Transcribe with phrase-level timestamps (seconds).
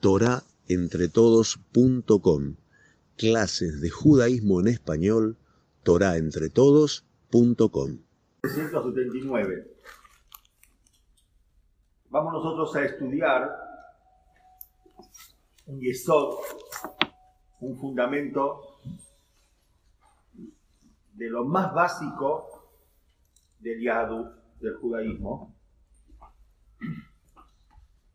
[0.00, 2.54] torahentretodos.com.
[3.16, 5.36] Clases de judaísmo en español,
[5.82, 7.98] torahentretodos.com.
[8.42, 9.66] 379.
[12.10, 13.50] Vamos nosotros a estudiar
[15.66, 16.36] un yesod,
[17.60, 18.78] un fundamento
[21.12, 22.70] de lo más básico
[23.58, 24.30] del yadu,
[24.60, 25.57] del judaísmo,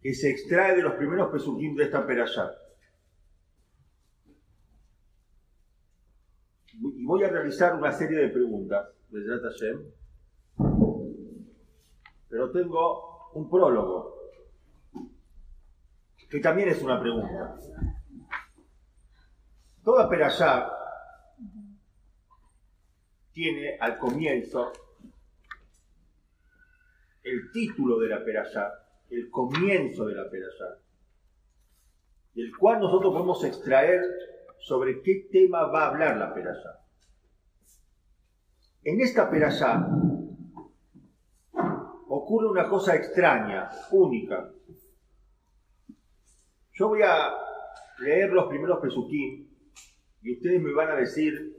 [0.03, 2.51] que se extrae de los primeros pesukim de esta perashá.
[6.73, 9.81] Y voy a realizar una serie de preguntas, de Hashem,
[12.27, 14.13] pero tengo un prólogo,
[16.29, 17.55] que también es una pregunta.
[19.85, 20.69] Toda perashá
[23.31, 24.73] tiene al comienzo
[27.23, 28.82] el título de la perashá,
[29.13, 30.79] el comienzo de la perashá,
[32.33, 34.01] del cual nosotros podemos extraer
[34.59, 36.79] sobre qué tema va a hablar la perashá.
[38.83, 39.87] En esta perashá
[42.07, 44.51] ocurre una cosa extraña, única.
[46.73, 47.33] Yo voy a
[47.99, 49.49] leer los primeros pesuquín
[50.21, 51.55] y ustedes me van a decir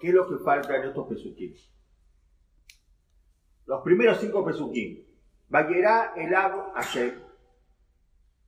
[0.00, 1.54] qué es lo que falta en estos pesuquín.
[3.66, 5.09] Los primeros cinco pesuquín.
[5.50, 7.12] Vayerá el Ab Hashem.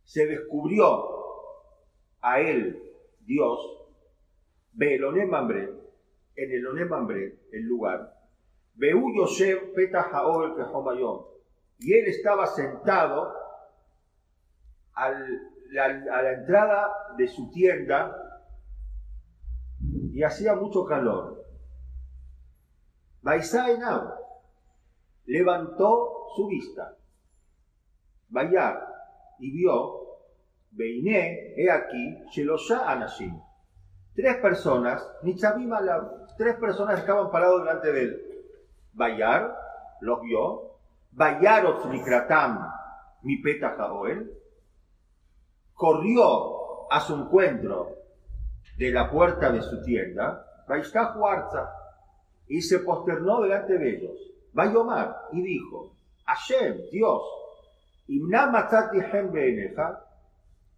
[0.04, 1.04] Se descubrió
[2.20, 2.80] a él,
[3.20, 3.58] Dios,
[4.72, 5.68] Belonemambre,
[6.36, 8.14] en el Onemambre, el lugar.
[8.74, 11.26] Beú Yoshem Petah Haol Kehomayom.
[11.80, 13.34] Y él estaba sentado
[14.94, 15.10] a
[15.70, 18.16] la entrada de su tienda
[20.12, 21.44] y hacía mucho calor.
[23.22, 24.21] Baisainab
[25.26, 26.96] levantó su vista.
[28.28, 28.86] Bayar
[29.38, 30.02] y vio,
[30.70, 33.38] Beiné, he aquí, Shelosha Anashim.
[34.14, 35.06] Tres personas,
[36.36, 38.44] tres personas estaban parados delante de él.
[38.92, 39.54] Bayar
[40.00, 40.72] los vio,
[41.12, 42.70] Bayarot Nikratam,
[43.22, 43.76] mi peta
[45.74, 47.96] corrió a su encuentro
[48.76, 50.46] de la puerta de su tienda,
[52.48, 54.31] y se posternó delante de ellos.
[54.52, 55.92] Bayomar y dijo,
[56.26, 57.22] Hashem, Dios,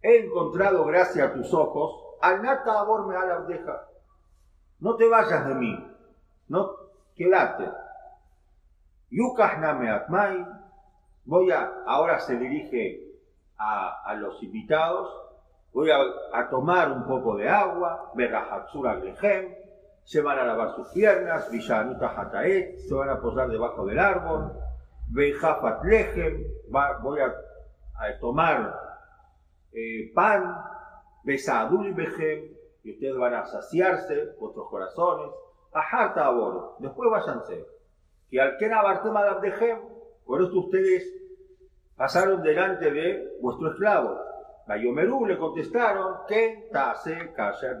[0.01, 3.45] he encontrado gracia a tus ojos, al nata aborme a la
[4.79, 5.93] No te vayas de mí,
[6.47, 6.71] no
[7.15, 7.69] quédate.
[9.89, 10.45] Atmai,
[11.25, 13.01] voy a, ahora se dirige
[13.57, 15.09] a, los invitados,
[15.73, 19.53] voy a, tomar un poco de agua, Berahatsura Glehem,
[20.05, 24.53] se van a lavar sus piernas, Villanuta Hataet, se van a posar debajo del árbol,
[25.09, 26.43] Bejafat Lehem,
[27.01, 27.33] voy a,
[28.19, 28.79] tomar
[29.73, 30.57] eh, pan,
[31.23, 35.31] Besadul Behem, y ustedes van a saciarse vuestros corazones,
[35.73, 37.65] Aharta Abor, después váyanse
[38.29, 39.75] que al que de
[40.25, 41.13] por eso ustedes
[41.95, 44.19] pasaron delante de vuestro esclavo.
[44.67, 47.33] Bayomerú le contestaron, que tase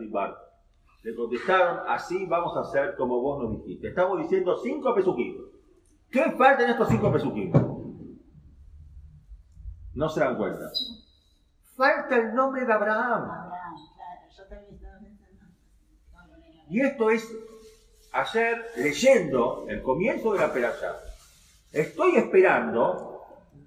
[0.09, 0.44] bar.
[1.05, 3.89] Le contestaron, así vamos a hacer como vos nos dijiste.
[3.89, 5.45] Estamos diciendo cinco pesuquitos.
[6.09, 7.61] ¿Qué falta en estos cinco pesuquitos?
[9.93, 10.67] No se dan cuenta.
[11.75, 13.51] Falta el nombre de Abraham.
[16.69, 17.31] Y esto es
[18.11, 20.95] ayer leyendo el comienzo de la perashá,
[21.71, 23.21] estoy esperando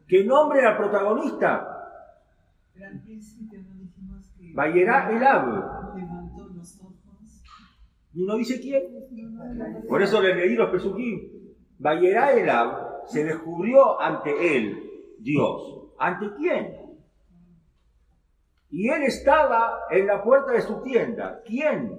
[0.09, 2.03] que nombre al protagonista.
[4.55, 5.78] Vayerá el Ab.
[8.19, 8.83] Y no dice quién.
[9.89, 11.55] Por eso le leí los pesuquín.
[11.79, 15.93] Vayerá el Ab se descubrió ante él, Dios.
[16.01, 16.77] ¿Ante quién?
[18.71, 21.43] Y él estaba en la puerta de su tienda.
[21.47, 21.97] ¿Quién?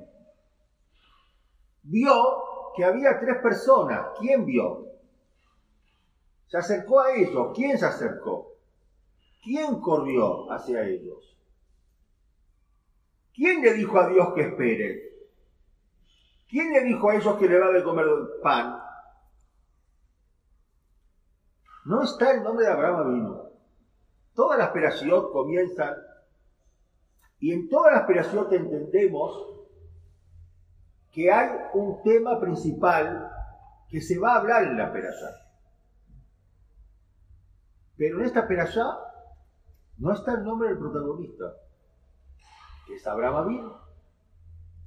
[1.84, 2.14] vio
[2.76, 4.08] que había tres personas.
[4.20, 4.88] ¿Quién vio?
[6.48, 7.54] Se acercó a ellos.
[7.56, 8.58] ¿Quién se acercó?
[9.42, 11.38] ¿Quién corrió hacia ellos?
[13.34, 15.10] ¿Quién le dijo a Dios que espere?
[16.50, 18.08] ¿Quién le dijo a ellos que le va de comer
[18.42, 18.82] pan?
[21.86, 23.50] No está el nombre de Abraham vino.
[24.34, 25.96] Todas las operación comienzan
[27.40, 29.48] y en todas las operación entendemos
[31.12, 33.32] que hay un tema principal
[33.88, 35.30] que se va a hablar en la perashá.
[37.96, 38.86] Pero en esta perashá
[39.98, 41.54] no está el nombre del protagonista,
[42.88, 43.72] que es Abraham Abin,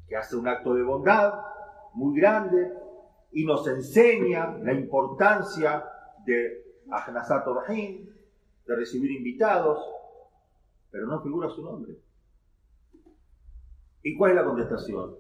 [0.09, 1.52] que hace un acto de bondad
[1.95, 2.73] muy grande
[3.33, 5.85] y nos enseña la importancia
[6.25, 8.09] de Ahnasat Rahim,
[8.67, 9.79] de recibir invitados.
[10.91, 11.97] pero no figura su nombre.
[14.03, 15.17] ¿Y cuál es la contestación?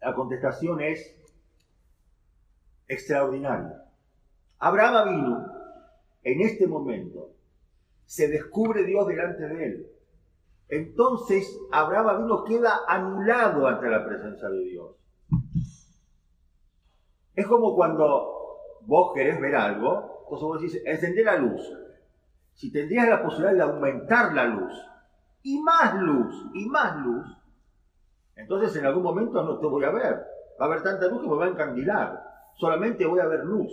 [0.00, 1.16] La contestación es
[2.88, 3.84] extraordinaria.
[4.58, 5.46] Abraham vino
[6.22, 7.30] en este momento,
[8.04, 9.86] se descubre Dios delante de él.
[10.68, 14.96] Entonces Abraham vino queda anulado ante la presencia de Dios.
[17.36, 21.60] Es como cuando vos querés ver algo, entonces vos decís, encender la luz.
[22.54, 24.72] Si tendrías la posibilidad de aumentar la luz,
[25.42, 27.26] y más luz, y más luz,
[28.34, 30.14] entonces en algún momento no te voy a ver.
[30.58, 32.22] Va a haber tanta luz que me va a encandilar.
[32.54, 33.70] Solamente voy a ver luz.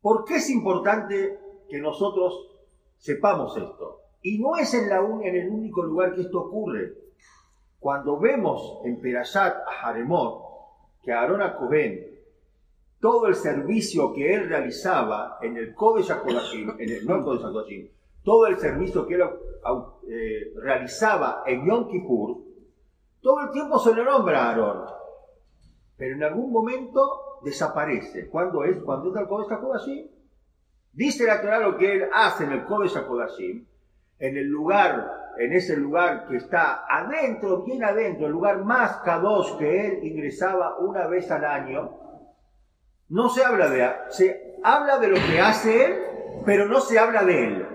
[0.00, 1.38] ¿Por qué es importante
[1.68, 2.48] que nosotros
[2.96, 4.00] sepamos esto?
[4.22, 6.94] Y no es en, la, en el único lugar que esto ocurre.
[7.78, 10.49] Cuando vemos en Perashat a Haremot,
[11.02, 12.06] que Aarón Cohen,
[13.00, 17.90] todo el servicio que él realizaba en el Kodesh HaKodashim, en el, no el
[18.22, 19.22] todo el servicio que él
[20.08, 22.42] eh, realizaba en Yom Kippur,
[23.22, 24.86] todo el tiempo se le nombra a Aarón.
[25.96, 28.28] Pero en algún momento desaparece.
[28.28, 28.82] ¿Cuándo es?
[28.82, 30.06] Cuando entra el Kodesh HaKodashim.
[30.92, 33.64] Dice la Torah lo que él hace en el Kodesh HaKodashim,
[34.18, 39.58] en el lugar en ese lugar que está adentro, bien adentro, el lugar más K2
[39.58, 41.98] que él ingresaba una vez al año,
[43.08, 45.98] no se habla de se habla de lo que hace él,
[46.44, 47.68] pero no se habla de él.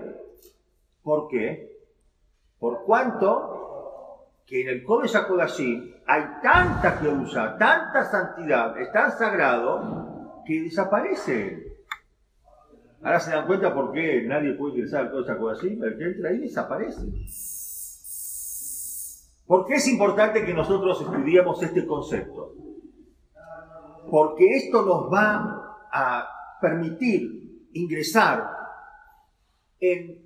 [1.02, 1.76] ¿Por qué?
[2.58, 3.56] Por cuanto
[4.46, 10.62] que en el Kodesh HaKodashim hay tanta que usa, tanta santidad, es tan sagrado, que
[10.62, 11.65] desaparece él.
[13.06, 16.30] Ahora se dan cuenta por qué nadie puede ingresar al Kodesh HaKodashim, el que entra
[16.30, 17.02] ahí desaparece.
[19.46, 22.52] ¿Por qué es importante que nosotros estudiemos este concepto?
[24.10, 26.28] Porque esto nos va a
[26.60, 28.50] permitir ingresar
[29.78, 30.20] en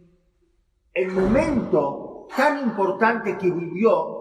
[0.94, 4.20] el momento tan importante que vivió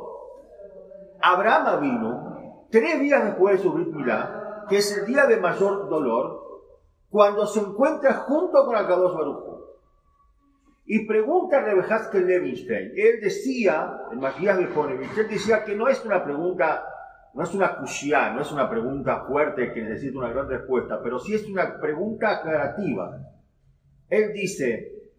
[1.21, 3.95] Abraham vino tres días después de su Brit
[4.67, 6.38] que es el día de mayor dolor,
[7.09, 9.49] cuando se encuentra junto con Akadosh Baruch
[10.85, 12.93] y pregunta a Rebehaskel Levinstein.
[12.95, 16.83] Él decía, en Matías él decía que no es una pregunta,
[17.35, 21.19] no es una cushia, no es una pregunta fuerte que necesita una gran respuesta, pero
[21.19, 23.19] sí es una pregunta aclarativa.
[24.09, 25.11] Él dice,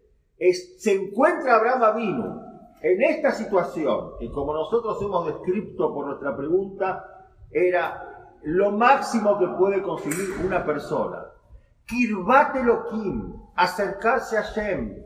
[0.77, 2.41] se encuentra Abraham Avinu
[2.81, 7.05] en esta situación, y como nosotros hemos descrito por nuestra pregunta,
[7.49, 11.31] era lo máximo que puede conseguir una persona.
[11.85, 15.01] Kirbat Elohim, acercarse a Shem,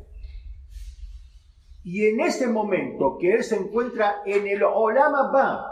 [1.83, 5.71] y en ese momento que él se encuentra en el Olam Abba,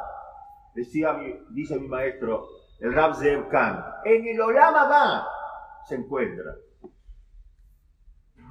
[0.76, 1.18] decía
[1.50, 2.48] dice mi maestro,
[2.80, 5.28] el Rab Zev Khan, en el Olam Abba
[5.88, 6.56] se encuentra.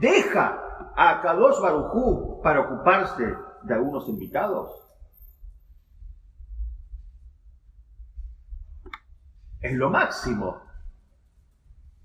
[0.00, 4.82] Deja a Kadosh Barujú para ocuparse de algunos invitados.
[9.60, 10.60] Es lo máximo.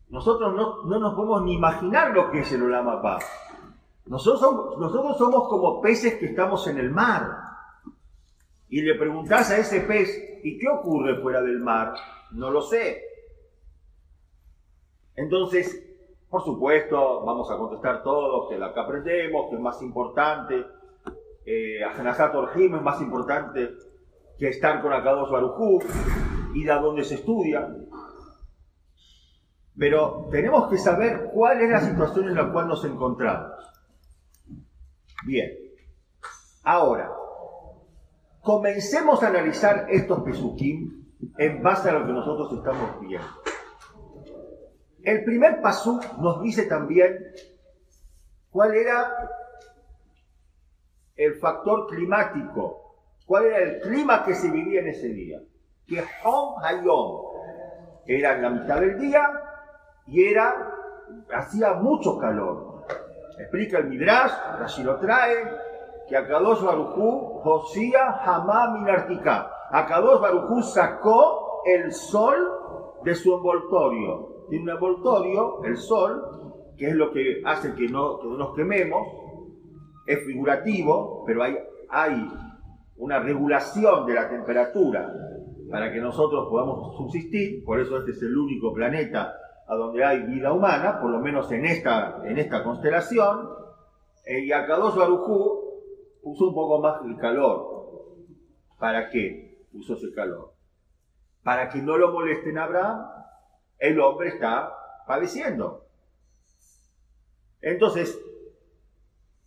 [0.09, 3.19] Nosotros no, no nos podemos ni imaginar lo que es el Olam Abba.
[4.05, 7.29] Nosotros somos, nosotros somos como peces que estamos en el mar.
[8.69, 10.09] Y le preguntás a ese pez,
[10.43, 11.93] ¿y qué ocurre fuera del mar?
[12.31, 13.01] No lo sé.
[15.15, 15.83] Entonces,
[16.29, 20.65] por supuesto, vamos a contestar todos que la que aprendemos, que es más importante,
[21.45, 23.69] eh, Ajanajat Orjim es más importante
[24.37, 25.79] que estar con Akados Barujú,
[26.53, 27.73] ir a donde se estudia.
[29.77, 33.51] Pero tenemos que saber cuál es la situación en la cual nos encontramos.
[35.25, 35.51] Bien.
[36.63, 37.11] Ahora,
[38.41, 41.05] comencemos a analizar estos pesukim
[41.37, 43.27] en base a lo que nosotros estamos viendo.
[45.03, 47.17] El primer pasuk nos dice también
[48.49, 49.13] cuál era
[51.15, 55.39] el factor climático, cuál era el clima que se vivía en ese día.
[55.85, 57.21] Que Hom Hayom
[58.05, 59.21] era en la mitad del día
[60.07, 60.73] y era,
[61.33, 62.85] hacía mucho calor.
[63.39, 65.35] Explica el Midrash, así lo trae,
[66.07, 69.51] que Akadosh Barujú, Josía Hamá Minartika.
[69.71, 72.35] Akadosh Barujú sacó el sol
[73.03, 74.45] de su envoltorio.
[74.49, 79.07] Tiene un envoltorio, el sol, que es lo que hace que no, nos quememos,
[80.05, 81.57] es figurativo, pero hay,
[81.89, 82.31] hay
[82.95, 85.13] una regulación de la temperatura
[85.69, 89.33] para que nosotros podamos subsistir, por eso este es el único planeta
[89.67, 93.49] a donde hay vida humana, por lo menos en esta, en esta constelación,
[94.25, 95.67] eh, y Akadosh Barujú
[96.23, 97.75] puso un poco más el calor.
[98.79, 100.53] ¿Para qué puso ese calor?
[101.43, 103.07] Para que no lo molesten a Abraham,
[103.79, 104.73] el hombre está
[105.05, 105.85] padeciendo.
[107.61, 108.17] Entonces,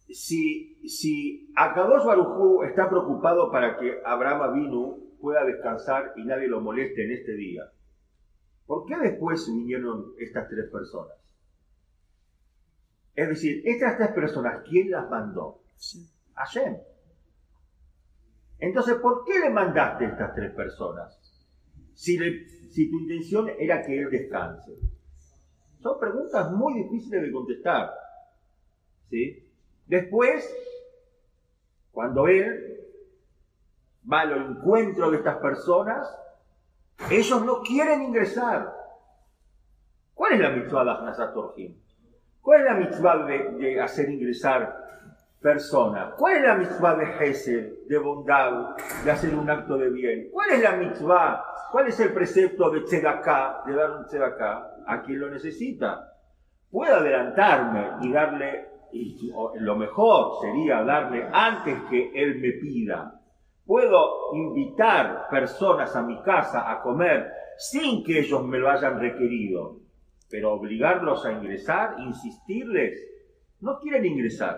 [0.09, 6.61] si, si Akadosh Barujú está preocupado para que Abraham Avinu pueda descansar y nadie lo
[6.61, 7.63] moleste en este día,
[8.71, 11.17] ¿por qué después vinieron estas tres personas?
[13.17, 15.61] Es decir, estas tres personas, ¿quién las mandó?
[16.35, 16.77] Hashem.
[18.61, 21.19] Entonces, ¿por qué le mandaste a estas tres personas?
[21.95, 22.17] Si,
[22.71, 24.79] si tu intención era que él descanse.
[25.83, 27.91] Son preguntas muy difíciles de contestar.
[29.09, 29.51] ¿sí?
[29.89, 30.49] Después,
[31.91, 32.87] cuando él
[34.11, 36.07] va al encuentro de estas personas,
[37.09, 38.75] ellos no quieren ingresar.
[40.15, 41.75] ¿Cuál es la mitzvah de
[42.43, 44.77] ¿Cuál es la mitzvah de, hacer ingresar
[45.41, 46.15] personas?
[46.17, 50.29] ¿Cuál es la mitzvah de Gesed, de bondad, de hacer un acto de bien?
[50.33, 51.45] ¿Cuál es la mitzvah?
[51.71, 56.13] ¿Cuál es el precepto de tzedaká, de dar un tzedaká a quien lo necesita?
[56.71, 58.69] Puedo adelantarme y darle,
[59.55, 63.20] lo mejor sería darle antes que él me pida.
[63.71, 69.79] Puedo invitar personas a mi casa a comer sin que ellos me lo hayan requerido
[70.31, 73.05] pero obligarlos a ingresar, insistirles,
[73.61, 74.57] no quieren ingresar,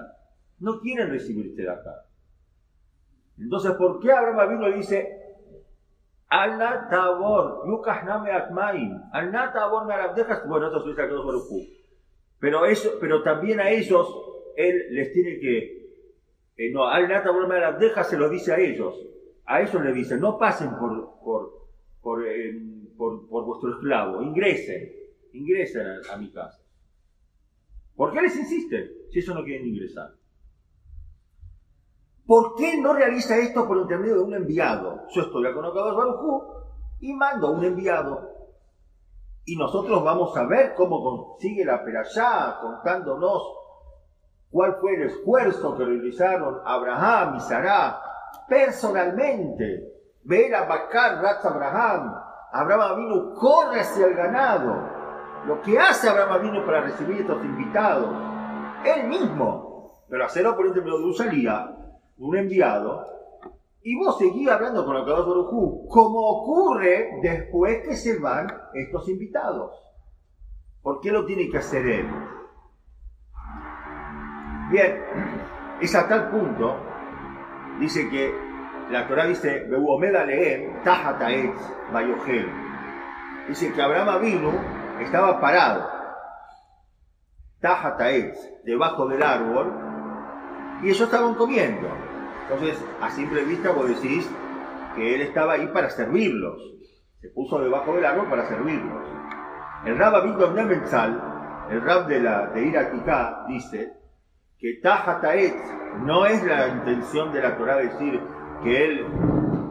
[0.60, 2.04] no quieren recibirte de acá.
[3.38, 5.18] Entonces, ¿por qué Abraham vino y dice,
[6.28, 6.58] al
[6.90, 9.94] tabor, yukahname atmaim, al tabor me
[10.46, 11.48] bueno, eso es todos
[12.38, 14.06] pero eso, pero también a ellos,
[14.56, 15.81] él les tiene que,
[16.62, 18.94] eh, no, al tabor me se lo dice a ellos,
[19.46, 21.18] a ellos le dice, no pasen por,
[22.00, 22.54] por, eh,
[22.96, 24.92] por, por vuestro esclavo, ingresen,
[25.32, 26.60] ingresen a, mi casa.
[27.96, 30.12] ¿Por qué les insiste si ellos no quieren ingresar?
[32.26, 35.02] ¿Por qué no realiza esto por intermedio de un enviado?
[35.12, 36.42] Yo estoy con Akadosh Barujú
[37.00, 38.30] y mando un enviado.
[39.44, 43.42] Y nosotros vamos a ver cómo consigue la perashá contándonos
[44.52, 48.00] cuál fue el esfuerzo que realizaron Abraham y Sarah
[48.48, 49.88] personalmente.
[50.24, 52.14] Ver a Bakar Ratz Abraham.
[52.52, 55.02] Abraham vino, corre hacia el ganado
[55.46, 58.14] lo que hace Abraham vino para recibir estos invitados,
[58.84, 61.76] él mismo, pero hacerlo por intermedio de un salía,
[62.18, 63.04] un enviado,
[63.82, 69.08] y vos seguís hablando con el de Barujú, como ocurre después que se van estos
[69.08, 69.72] invitados.
[70.80, 72.06] ¿Por qué lo tiene que hacer él?
[74.72, 75.04] Bien,
[75.82, 76.80] es a tal punto,
[77.78, 78.34] dice que
[78.88, 81.60] la Torah dice, Beuomeda leem, tajataetz,
[83.48, 84.50] Dice que Abraham vino
[84.98, 85.90] estaba parado,
[87.60, 89.74] Tajataetz, debajo del árbol,
[90.82, 91.88] y ellos estaban comiendo.
[92.44, 94.26] Entonces, a simple vista vos decís
[94.96, 96.56] que él estaba ahí para servirlos.
[97.20, 99.06] Se puso debajo del árbol para servirlos.
[99.84, 104.01] El Rab Abindon Nementzal, el Rab de, la, de dice
[104.62, 105.60] que Tajataetz
[106.04, 108.22] no es la intención de la Torah decir
[108.62, 109.06] que él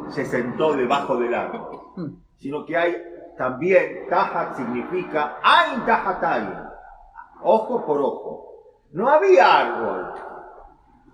[0.10, 1.80] se sentó debajo del árbol,
[2.38, 2.98] sino que hay
[3.38, 6.50] también Tajat significa Ain Tajatain,
[7.42, 8.48] ojo por ojo.
[8.92, 10.14] No había árbol.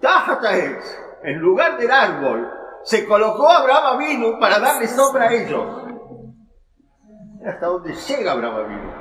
[0.02, 2.50] Tajataetz, en lugar del árbol,
[2.84, 5.84] se colocó Abraham Avinu para darle sombra a ellos.
[7.46, 8.92] Hasta donde llega Abraham Avinu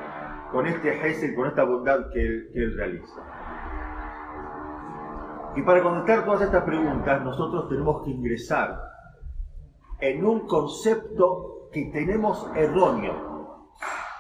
[0.53, 3.36] con este con esta bondad que él realiza.
[5.57, 8.79] Y para contestar todas estas preguntas, nosotros tenemos que ingresar
[10.01, 13.71] en un concepto que tenemos erróneo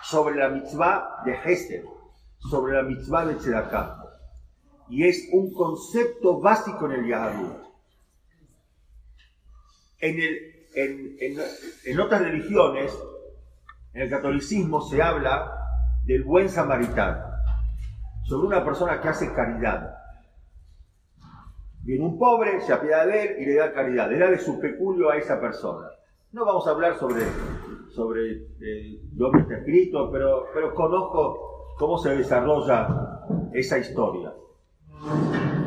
[0.03, 1.85] sobre la mitzvah de Hesed,
[2.39, 4.03] sobre la mitzvah de Tzedakah.
[4.89, 7.57] Y es un concepto básico en el Yahadut.
[9.99, 10.19] En,
[10.75, 11.39] en,
[11.85, 12.99] en otras religiones,
[13.93, 15.53] en el catolicismo se habla
[16.07, 17.27] del buen samaritano,
[18.25, 20.06] sobre una persona que hace caridad.
[21.87, 24.59] Viene un pobre, se apiada de él y le da caridad, le da de su
[24.59, 25.89] peculio a esa persona.
[26.33, 27.23] No vamos a hablar sobre,
[27.91, 32.89] sobre eh, dónde está escrito, pero, pero conozco cómo se desarrolla
[33.53, 34.35] esa historia.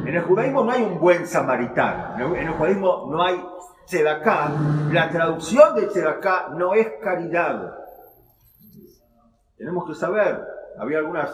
[0.05, 3.41] En el judaísmo no hay un buen samaritano, en el judaísmo no hay
[3.85, 4.51] tzedaká.
[4.91, 7.77] La traducción de tzedaká no es caridad.
[9.55, 10.38] Tenemos que saber,
[10.77, 11.33] había algunas,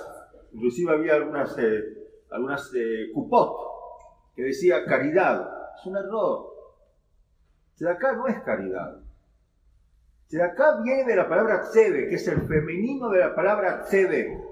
[0.53, 1.81] inclusive había algunas, eh,
[2.29, 3.07] algunas eh,
[4.35, 5.49] que decía caridad.
[5.79, 6.53] Es un error.
[7.75, 9.05] Tzedaká no es caridad.
[10.41, 14.43] Acá viene de la palabra tsebe, que es el femenino de la palabra tsebe,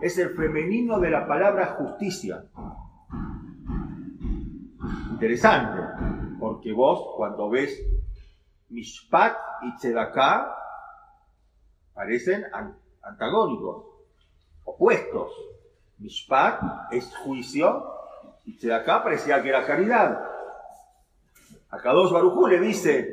[0.00, 2.44] es el femenino de la palabra justicia.
[5.10, 5.80] Interesante,
[6.38, 7.80] porque vos cuando ves
[8.68, 10.54] mishpat y tzedaká
[11.94, 12.44] parecen
[13.02, 13.86] antagónicos,
[14.64, 15.30] opuestos.
[15.98, 18.01] Mishpat es juicio
[18.44, 20.24] Y acá parecía que era caridad.
[21.70, 23.08] Acá dos Barujú le dice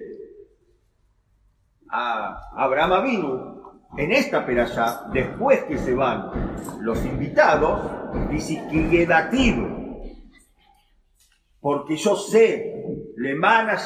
[1.90, 3.60] a Abraham Avinu,
[3.98, 6.32] en esta peralla, después que se van
[6.82, 9.08] los invitados, dice que
[11.60, 12.86] porque yo sé,
[13.18, 13.78] le mana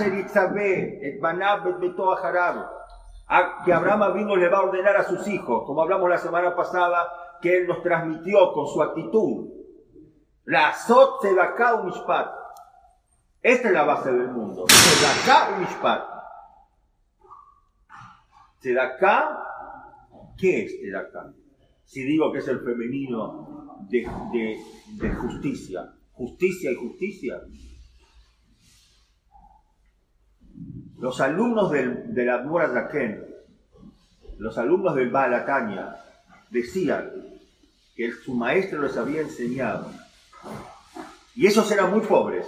[3.65, 7.37] que Abraham vino le va a ordenar a sus hijos, como hablamos la semana pasada,
[7.41, 9.49] que él nos transmitió con su actitud.
[10.45, 12.27] La Sot Tzedakah Mishpat.
[13.41, 14.65] Esta es la base del mundo.
[14.65, 16.03] Tzedakah Mishpat.
[18.59, 19.43] Tzedakah
[20.37, 21.31] ¿Qué es el acá?
[21.85, 24.05] Si digo que es el femenino de,
[25.15, 27.41] justicia, justicia y justicia.
[30.97, 33.25] Los alumnos del, de la Yaquén,
[34.37, 35.95] los alumnos del Balataña,
[36.49, 37.11] decían
[37.95, 39.91] que su maestro les había enseñado.
[41.35, 42.47] Y esos eran muy pobres.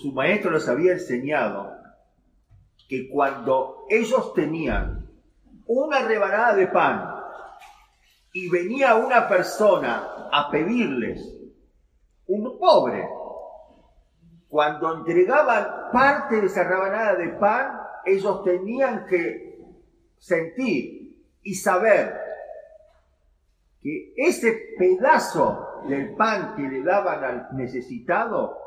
[0.00, 1.72] Su maestro les había enseñado
[2.88, 5.08] que cuando ellos tenían
[5.66, 7.16] una rebanada de pan
[8.32, 11.36] y venía una persona a pedirles,
[12.26, 13.08] un pobre,
[14.48, 19.58] cuando entregaban parte de esa rebanada de pan, ellos tenían que
[20.18, 22.14] sentir y saber
[23.82, 28.58] que ese pedazo del pan que le daban al necesitado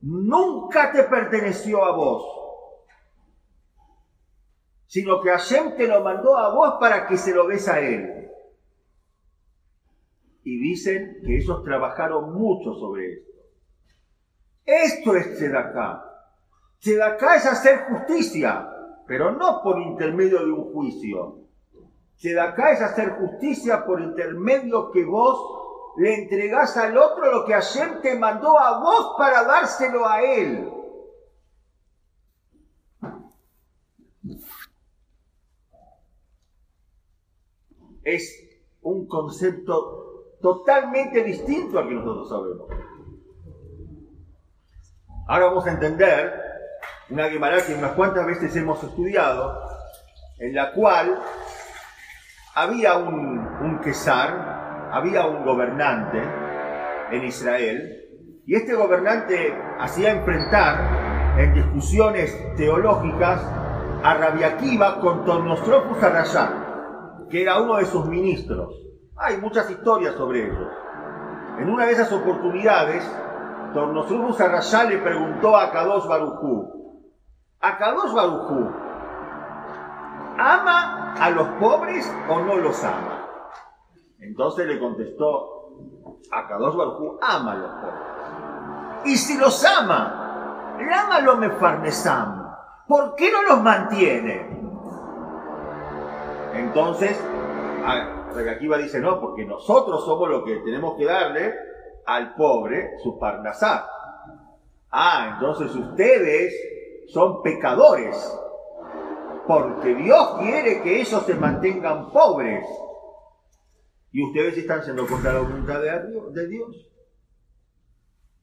[0.00, 2.42] nunca te perteneció a vos
[4.92, 8.28] sino que Hashem te lo mandó a vos para que se lo des a él.
[10.44, 13.32] Y dicen que ellos trabajaron mucho sobre esto.
[14.66, 16.04] Esto es Tzedaká.
[16.78, 18.68] Tzedaká es hacer justicia,
[19.06, 21.38] pero no por intermedio de un juicio.
[22.18, 25.61] Tzedaká es hacer justicia por intermedio que vos
[25.96, 30.72] le entregás al otro lo que Hashem te mandó a vos para dárselo a él.
[38.04, 38.48] es
[38.82, 42.68] un concepto totalmente distinto al que nosotros sabemos.
[45.28, 46.32] Ahora vamos a entender
[47.10, 49.56] una Gemara que unas cuantas veces hemos estudiado,
[50.38, 51.22] en la cual
[52.54, 54.61] había un, un quesar,
[54.92, 56.22] había un gobernante
[57.10, 57.98] en Israel,
[58.46, 63.40] y este gobernante hacía enfrentar en discusiones teológicas
[64.04, 66.62] a Rabiakiva con Tornostrophus Arrayán
[67.32, 68.74] que era uno de sus ministros.
[69.16, 70.68] Hay muchas historias sobre ello.
[71.58, 73.02] En una de esas oportunidades,
[73.72, 77.00] Tornosrubus Arrayá le preguntó a Kadosh Barujú,
[77.58, 78.70] ¿a Kadosh Barujú
[80.38, 83.21] ama a los pobres o no los ama?
[84.22, 85.62] Entonces le contestó,
[86.30, 89.04] a Kadosh Barujú ama a los pobres.
[89.04, 90.22] Y si los ama,
[91.22, 92.42] lo me farnesam.
[92.86, 94.46] ¿Por qué no los mantiene?
[96.54, 97.18] Entonces,
[98.50, 101.54] Akiva dice, no, porque nosotros somos los que tenemos que darle
[102.06, 103.88] al pobre su parnasá.
[104.90, 106.54] Ah, entonces ustedes
[107.08, 108.38] son pecadores,
[109.46, 112.66] porque Dios quiere que ellos se mantengan pobres.
[114.12, 116.88] Y ustedes están siendo contra la voluntad de Dios.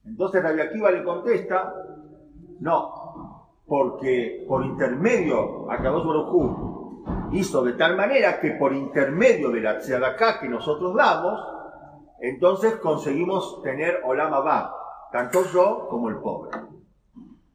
[0.05, 1.73] Entonces Rabbi Akiva le contesta,
[2.59, 2.99] no,
[3.67, 6.09] porque por intermedio, acabó su
[7.31, 11.39] hizo de tal manera que por intermedio de la tzedakah que nosotros damos,
[12.19, 14.75] entonces conseguimos tener olama ba,
[15.11, 16.51] tanto yo como el pobre.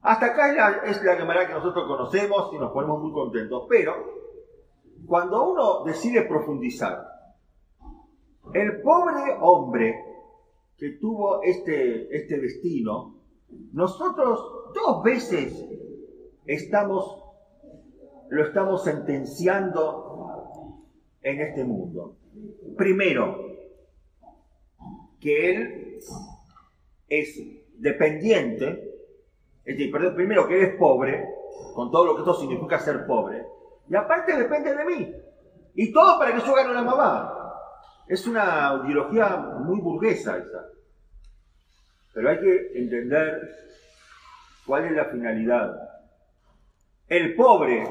[0.03, 3.94] Hasta acá es la, es la que nosotros conocemos y nos ponemos muy contentos, pero
[5.07, 7.13] cuando uno decide profundizar,
[8.52, 10.04] el pobre hombre
[10.76, 13.14] que tuvo este, este destino,
[13.72, 15.64] nosotros dos veces
[16.46, 17.24] estamos
[18.30, 20.80] lo estamos sentenciando
[21.22, 22.16] en este mundo.
[22.76, 23.38] Primero,
[25.20, 25.98] que él
[27.09, 27.40] es
[27.78, 28.92] dependiente,
[29.64, 31.28] es decir, primero que él es pobre,
[31.74, 33.46] con todo lo que esto significa ser pobre,
[33.88, 35.14] y aparte depende de mí.
[35.74, 37.43] Y todo para que yo gane una mamá.
[38.06, 40.66] Es una ideología muy burguesa esa.
[42.12, 43.40] Pero hay que entender
[44.66, 45.74] cuál es la finalidad.
[47.08, 47.86] El pobre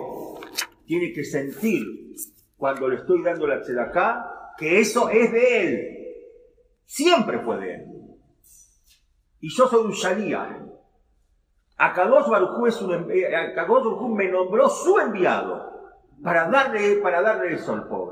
[0.86, 1.84] tiene que sentir
[2.58, 6.04] cuando le estoy dando la tzedaká que eso es de él.
[6.86, 7.86] Siempre fue de él.
[9.42, 10.60] Y yo soy un shalía.
[11.78, 13.56] Akadosh Barujú es eh,
[14.16, 15.74] me nombró su enviado
[16.24, 18.03] para darle, para darle eso al pobre.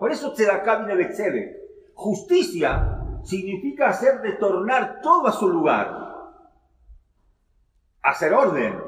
[0.00, 1.56] Por eso tzedaká viene de Tzedek.
[1.92, 6.38] Justicia significa hacer retornar todo a su lugar,
[8.00, 8.80] hacer orden.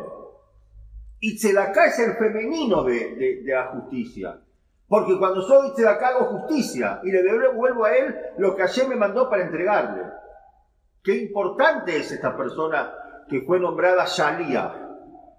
[1.20, 4.40] Y tzedaká es el femenino de, la justicia.
[4.88, 8.96] Porque cuando soy tzedaká hago justicia y le devuelvo a él lo que ayer me
[8.96, 10.04] mandó para entregarle.
[11.02, 12.90] Qué importante es esta persona
[13.28, 14.72] que fue nombrada Shalía,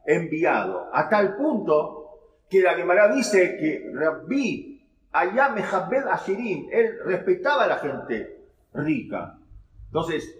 [0.05, 4.72] enviado, a tal punto que la Gemara dice que Rabbi
[5.13, 9.37] allá Mehabed Ashirim, él respetaba a la gente rica.
[9.85, 10.37] Entonces,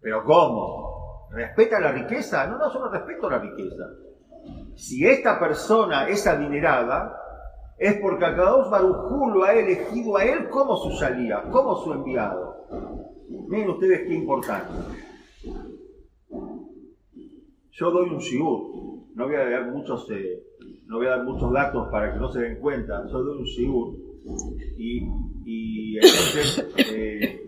[0.00, 1.28] ¿pero cómo?
[1.30, 2.46] ¿Respeta la riqueza?
[2.46, 3.84] No, no, solo respeto la riqueza.
[4.74, 7.20] Si esta persona es adinerada,
[7.78, 12.66] es porque Akadosh Barujú lo ha elegido a él como su salida, como su enviado.
[13.48, 14.72] Miren ustedes qué importante.
[17.72, 20.44] Yo doy un shiur, no voy a dar muchos, eh,
[20.86, 23.44] no voy a dar muchos datos para que no se den cuenta, yo doy un
[23.44, 23.96] shiur
[24.76, 25.06] y,
[25.44, 27.40] y entonces eh,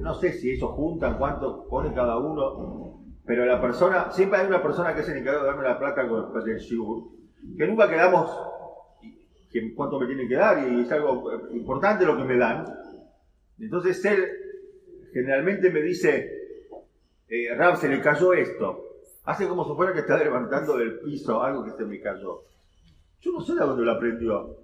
[0.00, 4.62] no sé si eso juntan, cuánto pone cada uno, pero la persona, siempre hay una
[4.62, 7.04] persona que es el encargado de darme la plata con el shiur,
[7.56, 8.30] que nunca quedamos
[9.54, 12.66] que cuánto me tienen que dar y es algo importante lo que me dan.
[13.60, 14.26] Entonces él
[15.12, 16.28] generalmente me dice,
[17.28, 18.82] eh, Rab, se le cayó esto.
[19.24, 22.42] Hace como si fuera que está levantando del piso algo que se me cayó.
[23.24, 24.58] Yo no sé de dónde lo aprendió.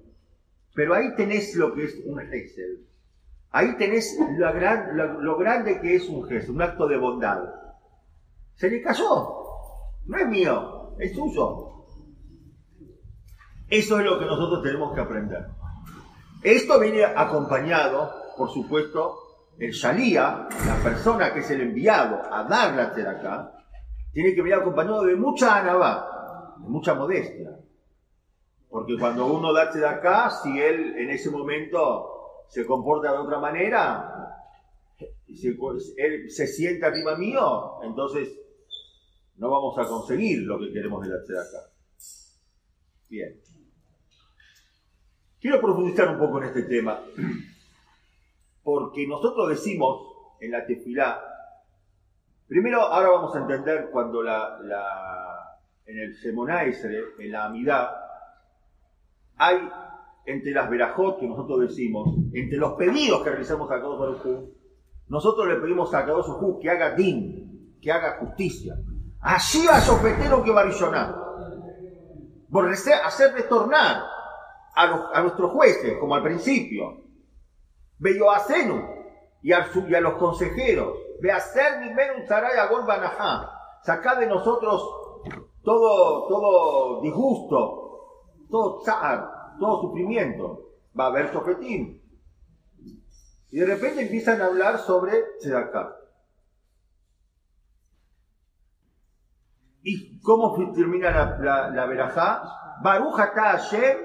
[0.74, 2.86] Pero ahí tenés lo que es un Excel.
[3.52, 7.42] Ahí tenés lo, grande que es un gesto, un acto de bondad.
[8.54, 9.38] Se le cayó.
[10.06, 11.86] No es mío, es suyo.
[13.68, 15.46] Eso es lo que nosotros tenemos que aprender.
[16.42, 19.16] Esto viene acompañado, por supuesto,
[19.58, 23.52] el Shalía, la persona que es el enviado a dar la acá,
[24.12, 27.50] tiene que venir acompañado de mucha anabá, de mucha modestia.
[28.70, 34.37] Porque cuando uno da acá, si él en ese momento se comporta de otra manera,
[35.26, 35.56] si
[35.96, 38.28] él se siente arriba mío, entonces
[39.37, 41.72] no vamos a conseguir lo que queremos de la acá.
[43.09, 43.40] Bien.
[45.40, 47.02] Quiero profundizar un poco en este tema,
[48.62, 51.20] porque nosotros decimos en la tefilá,
[52.46, 58.09] primero ahora vamos a entender cuando la, en el Semonaisre, en la Amidad,
[59.40, 59.68] hay
[60.26, 64.50] entre las verajot que nosotros decimos, entre los pedidos que realizamos a Kadosh Baruj
[65.09, 68.76] nosotros le pedimos a Kadosh Baruj que haga din, que haga justicia.
[69.20, 70.64] Así va a sofetero que va a
[72.50, 74.03] por hacer retornar
[74.74, 77.05] a, a nuestros jueces, como al principio.
[77.98, 78.26] Bello
[79.42, 80.96] y a, y a los consejeros.
[81.20, 83.50] Ve a ser mi menú a
[83.83, 84.87] Sacá de nosotros
[85.62, 87.89] todo, todo disgusto,
[88.50, 90.66] todo tzar, todo sufrimiento.
[90.98, 92.02] Va a haber sofetín.
[93.50, 95.96] Y de repente empiezan a hablar sobre Tzedaká.
[99.82, 102.42] ¿Y cómo termina la, la, la?
[102.82, 103.98] Baruch Hashem,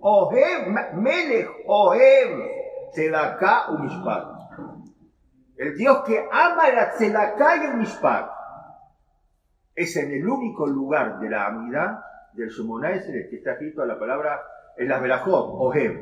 [0.00, 2.42] Ohem, Melech Ohem,
[2.92, 4.34] Tzedaká Umishpat.
[5.56, 8.30] El Dios que ama la Tzedaká y el Mishpat.
[9.74, 12.00] Es en el único lugar de la amidad
[12.34, 14.42] del el que está escrito la palabra
[14.76, 16.00] en las verajot, Ohem.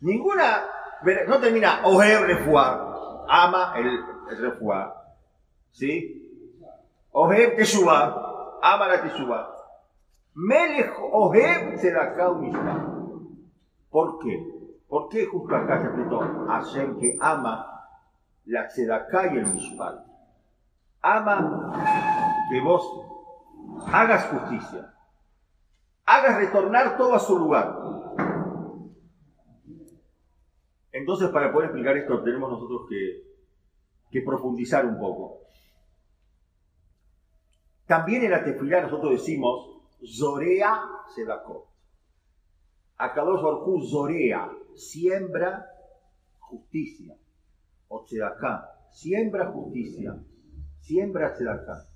[0.00, 0.62] Ninguna,
[1.26, 4.94] no termina Ohem Refuá, ama el, el Refuá.
[5.72, 6.54] ¿Sí?
[7.10, 9.48] Ohem Teshuvah, ama la Teshuvah.
[10.34, 12.84] Melech Ohem Tzedakah Mishpah.
[13.90, 14.46] ¿Por qué?
[14.88, 17.84] ¿Por qué justo acá se escrito Hashem que ama
[18.46, 20.06] la Tzedakah y el Mishpat?
[21.02, 21.72] Ama
[22.50, 22.84] que vos
[23.92, 24.94] hagas justicia
[26.08, 27.76] hagas retornar todo a su lugar.
[30.90, 35.42] Entonces, para poder explicar esto, tenemos nosotros que, profundizar un poco.
[37.86, 40.82] También en la tefilá nosotros decimos Zorea
[41.14, 41.66] Sedakot.
[42.96, 45.66] Akadosh Baruj Zorea, siembra
[46.40, 47.14] justicia.
[47.88, 50.16] O Sedaká, siembra justicia.
[50.80, 51.86] Siembra Sedaká.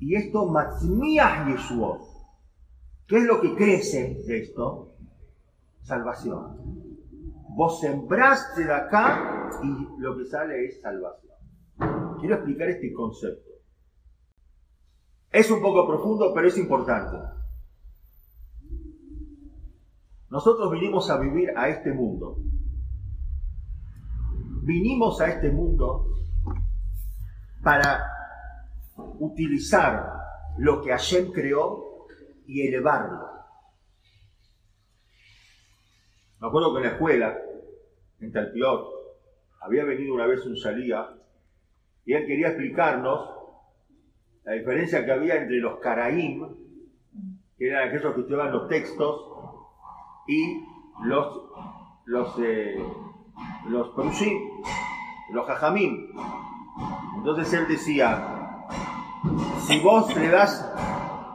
[0.00, 2.13] Y esto Matzmiah Yeshuot
[3.06, 4.94] ¿Qué es lo que crece de esto?
[5.82, 6.56] Salvación.
[7.50, 11.36] Vos sembraste de acá y lo que sale es salvación.
[12.18, 13.50] Quiero explicar este concepto.
[15.30, 17.16] Es un poco profundo, pero es importante.
[20.30, 22.38] Nosotros vinimos a vivir a este mundo.
[24.62, 26.06] Vinimos a este mundo
[27.62, 28.00] para
[29.18, 30.12] utilizar
[30.58, 31.93] lo que Hashem creó
[32.46, 33.28] y elevarlo.
[36.40, 37.38] Me acuerdo que en la escuela,
[38.20, 38.88] en Talpiot,
[39.60, 41.08] había venido una vez un salía
[42.04, 43.30] y él quería explicarnos
[44.44, 46.46] la diferencia que había entre los caraim,
[47.56, 49.34] que eran aquellos que estudiaban los textos,
[50.26, 50.64] y
[51.04, 51.40] los,
[52.06, 52.82] los, eh,
[53.68, 54.38] los prusim,
[55.32, 56.08] los jajamim.
[57.16, 58.66] Entonces él decía,
[59.66, 60.73] si vos le das,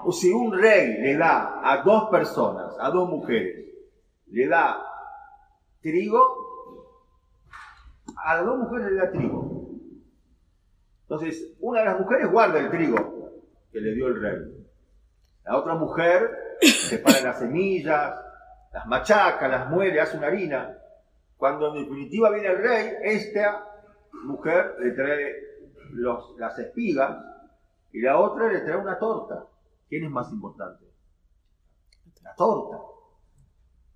[0.03, 3.65] o si un rey le da a dos personas, a dos mujeres,
[4.27, 4.85] le da
[5.81, 6.85] trigo,
[8.17, 9.69] a las dos mujeres le da trigo.
[11.01, 13.31] Entonces, una de las mujeres guarda el trigo
[13.71, 14.65] que le dio el rey.
[15.45, 18.13] La otra mujer separa las semillas,
[18.71, 20.77] las machaca, las muele, hace una harina.
[21.37, 23.65] Cuando en definitiva viene el rey, esta
[24.25, 25.35] mujer le trae
[26.37, 27.17] las espigas
[27.91, 29.45] y la otra le trae una torta.
[29.89, 30.85] ¿Quién es más importante?
[32.21, 32.77] La torta.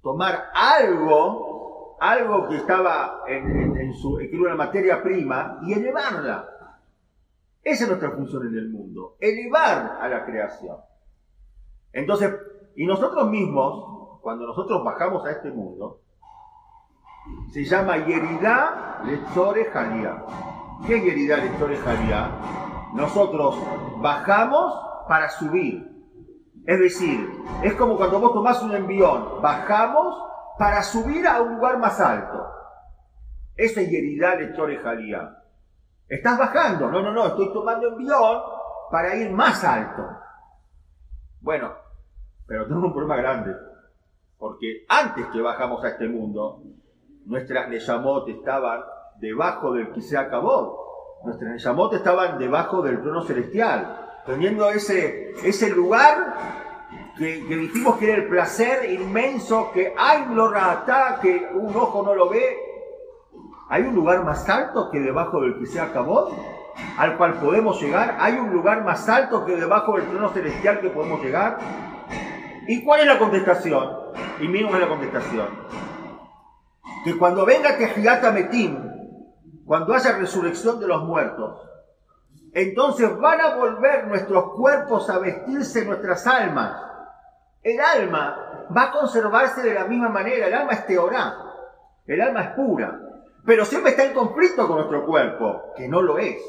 [0.01, 6.49] Tomar algo, algo que estaba en, su, que era una materia prima, y elevarla.
[7.61, 10.77] Esa es nuestra función en el mundo, elevar a la creación.
[11.93, 12.33] Entonces,
[12.75, 16.01] y nosotros mismos, cuando nosotros bajamos a este mundo,
[17.51, 20.25] se llama Yeridá Lechore Jalía.
[20.85, 22.31] ¿Qué es Yeridá Lechore Jalía?
[22.95, 23.57] Nosotros
[24.01, 25.91] bajamos para subir.
[26.65, 27.29] Es decir,
[27.61, 30.23] es como cuando vos tomás un envión, bajamos
[30.57, 32.47] para subir a un lugar más alto.
[33.55, 35.37] Eso es Yeridá Lechore Jalía.
[36.07, 38.41] Estás bajando, no, no, no, estoy tomando envión
[38.91, 40.03] para ir más alto.
[41.41, 41.73] Bueno,
[42.45, 43.55] pero tengo un problema grande,
[44.37, 46.61] porque antes que bajamos a este mundo,
[47.25, 48.81] nuestras Neyamot estaban
[49.19, 51.21] debajo del que se acabó.
[51.23, 56.35] Nuestras Neyamot estaban debajo del trono celestial, teniendo ese, ese lugar
[57.17, 62.15] que, dijimos que era el placer inmenso, que hay lo rata, que un ojo no
[62.15, 62.57] lo ve.
[63.69, 66.31] ¿Hay un lugar más alto que debajo del que se acabó?
[66.97, 68.17] Al cual podemos llegar.
[68.19, 71.59] ¿Hay un lugar más alto que debajo del trono celestial que podemos llegar?
[72.67, 73.89] ¿Y cuál es la contestación?
[74.39, 75.47] Y miren la contestación.
[77.03, 78.33] Que cuando venga Tejiata
[79.65, 81.59] cuando haya resurrección de los muertos,
[82.53, 86.81] entonces van a volver nuestros cuerpos a vestirse nuestras almas.
[87.61, 91.35] El alma va a conservarse de la misma manera, el alma es teorá,
[92.05, 92.99] el alma es pura,
[93.45, 96.41] pero siempre está en conflicto con nuestro cuerpo, que no lo es.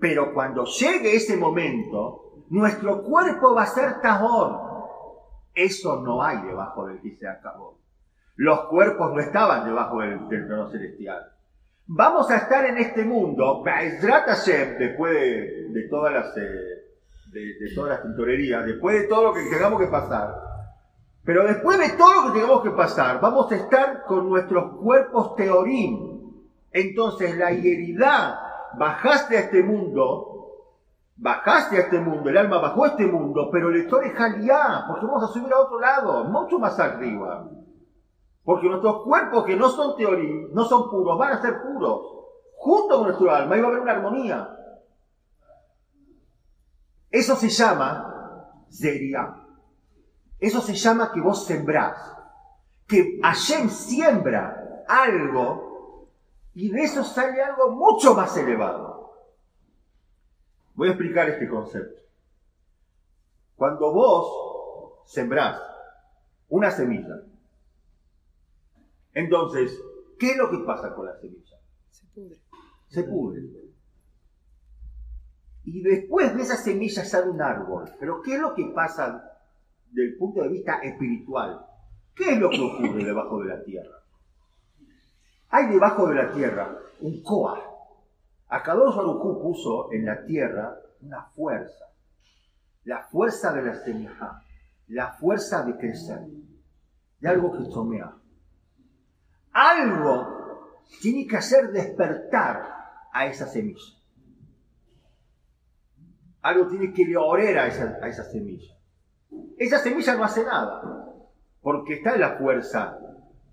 [0.00, 4.72] Pero cuando llegue ese momento, nuestro cuerpo va a ser tajor,
[5.54, 7.78] eso no hay debajo del que se acabó.
[8.36, 11.31] Los cuerpos no estaban debajo del, trono celestial.
[11.86, 16.72] Vamos a estar en este mundo, después de, todas las eh,
[17.32, 20.32] de, todas las tintorerías, después de todo lo que tengamos que pasar,
[21.24, 25.34] pero después de todo lo que tengamos que pasar, vamos a estar con nuestros cuerpos
[25.34, 26.12] teorín.
[26.70, 28.38] Entonces la hieridad,
[28.78, 30.32] bajaste a este mundo,
[31.16, 34.84] bajaste a este mundo, el alma bajó a este mundo, pero el lector es Jaliá,
[34.86, 37.48] porque vamos a subir a otro lado, mucho más arriba.
[38.44, 42.00] Porque nuestros cuerpos que no son teoría, no son puros, van a ser puros,
[42.56, 44.58] junto con nuestro alma, y va a haber una armonía.
[47.10, 49.36] Eso se llama Zeria.
[50.40, 51.96] Eso se llama que vos sembrás.
[52.86, 56.08] Que Hashem siembra algo
[56.54, 59.12] y de eso sale algo mucho más elevado.
[60.74, 62.02] Voy a explicar este concepto.
[63.56, 65.60] Cuando vos sembrás
[66.48, 67.22] una semilla,
[69.14, 69.78] entonces,
[70.18, 71.56] ¿qué es lo que pasa con la semilla?
[71.90, 72.38] Se pudre.
[72.88, 73.42] Se pudre.
[75.64, 77.88] Y después de esa semilla sale un árbol.
[78.00, 79.38] Pero ¿qué es lo que pasa
[79.90, 81.66] desde el punto de vista espiritual?
[82.14, 84.02] ¿Qué es lo que ocurre debajo de la tierra?
[85.50, 87.60] Hay debajo de la tierra un coa,
[88.48, 91.86] Akadosh Baruj puso en la tierra una fuerza,
[92.84, 94.42] la fuerza de la semilla,
[94.88, 96.20] la fuerza de crecer,
[97.18, 98.14] de algo que tomea.
[99.52, 102.62] Algo tiene que hacer despertar
[103.12, 103.82] a esa semilla.
[106.42, 108.74] Algo tiene que oler a esa, a esa semilla.
[109.58, 110.82] Esa semilla no hace nada,
[111.60, 112.98] porque está en la fuerza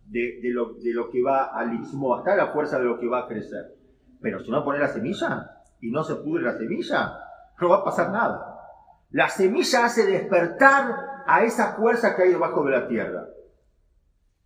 [0.06, 3.08] de, lo, de lo que va al istmo, está en la fuerza de lo que
[3.08, 3.76] va a crecer.
[4.22, 7.14] Pero si no pone la semilla y no se pudre la semilla,
[7.60, 8.60] no va a pasar nada.
[9.12, 13.28] La semilla hace despertar a esa fuerza que hay debajo de la tierra.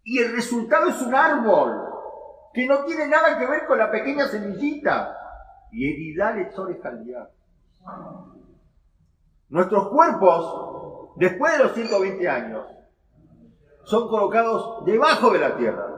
[0.03, 1.81] Y el resultado es un árbol
[2.53, 5.17] que no tiene nada que ver con la pequeña semillita.
[5.71, 7.29] Y heridale calidad.
[9.49, 12.65] Nuestros cuerpos, después de los 120 años,
[13.83, 15.93] son colocados debajo de la tierra.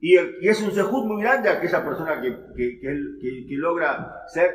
[0.00, 4.54] Y, es un sejud muy grande aquella persona que, que, logra ser,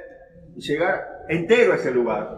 [0.56, 2.38] llegar entero a ese lugar.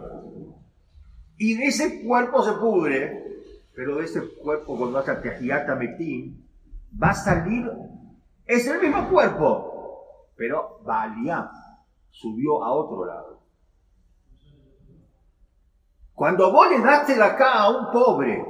[1.36, 3.31] Y de ese cuerpo se pudre,
[3.74, 6.36] pero ese cuerpo cuando vas a Tejiata Metim,
[7.02, 7.70] va a salir,
[8.46, 11.48] es el mismo cuerpo, pero Baliam
[12.10, 13.40] subió a otro lado.
[16.14, 18.44] Cuando vos le daste la acá a un pobre,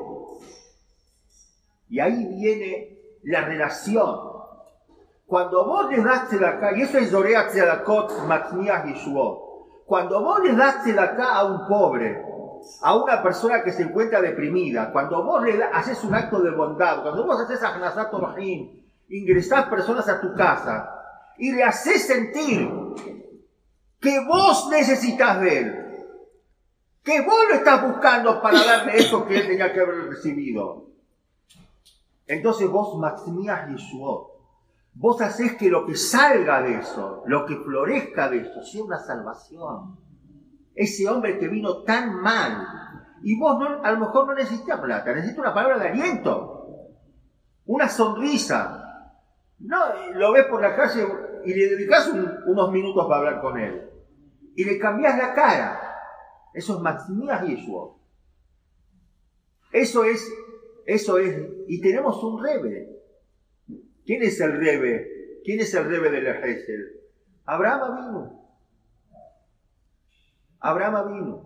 [1.88, 4.32] y ahí viene la relación.
[5.26, 8.84] Cuando vos le daste la acá, y eso es Zorea Tzedakot Matniah
[9.86, 12.24] cuando vos le daste la acá a un pobre,
[12.82, 17.02] a una persona que se encuentra deprimida, cuando vos le haces un acto de bondad,
[17.02, 20.88] cuando vos haces Ahnazat Rahim, ingresás personas a tu casa
[21.38, 22.70] y le haces sentir
[24.00, 25.82] que vos necesitas de él,
[27.02, 30.86] que vos lo estás buscando para darle eso que él tenía que haber recibido.
[32.26, 34.28] Entonces vos maximías Yeshua.
[34.94, 38.98] Vos haces que lo que salga de eso, lo que florezca de eso, sea una
[38.98, 39.96] salvación.
[40.74, 42.66] Ese hombre que vino tan mal,
[43.22, 46.88] y vos no, a lo mejor no necesitas plata, necesitas una palabra de aliento,
[47.66, 48.78] una sonrisa.
[49.60, 49.78] No,
[50.14, 51.06] lo ves por la calle
[51.44, 52.10] y le dedicas
[52.46, 53.88] unos minutos para hablar con él.
[54.56, 55.80] Y le cambias la cara.
[56.52, 57.96] Eso es Maximías Yeshua.
[59.72, 60.30] Eso es,
[60.84, 61.34] eso es,
[61.66, 62.88] y tenemos un rebe.
[64.04, 65.40] ¿Quién es el rebe?
[65.44, 66.98] ¿Quién es el rebe del ejército?
[67.46, 68.41] Abraham vino.
[70.62, 71.42] Abraham vino.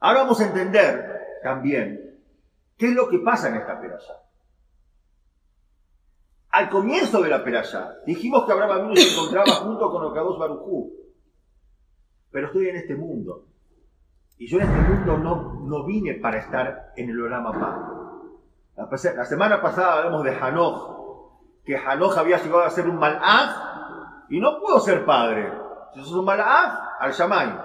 [0.00, 2.20] Ahora vamos a entender también
[2.76, 4.20] qué es lo que pasa en esta peralla.
[6.50, 11.04] Al comienzo de la peralla dijimos que Abraham vino se encontraba junto con Okados Barujú
[12.34, 13.44] pero estoy en este mundo.
[14.38, 17.52] Y yo en este mundo no, no vine para estar en el Orama
[18.74, 24.26] La, la, semana pasada hablamos de Hanoch, que Hanoch había llegado a ser un malaj
[24.30, 25.48] y no puedo ser padre.
[25.94, 27.58] Si sos un malaj, al Shamay.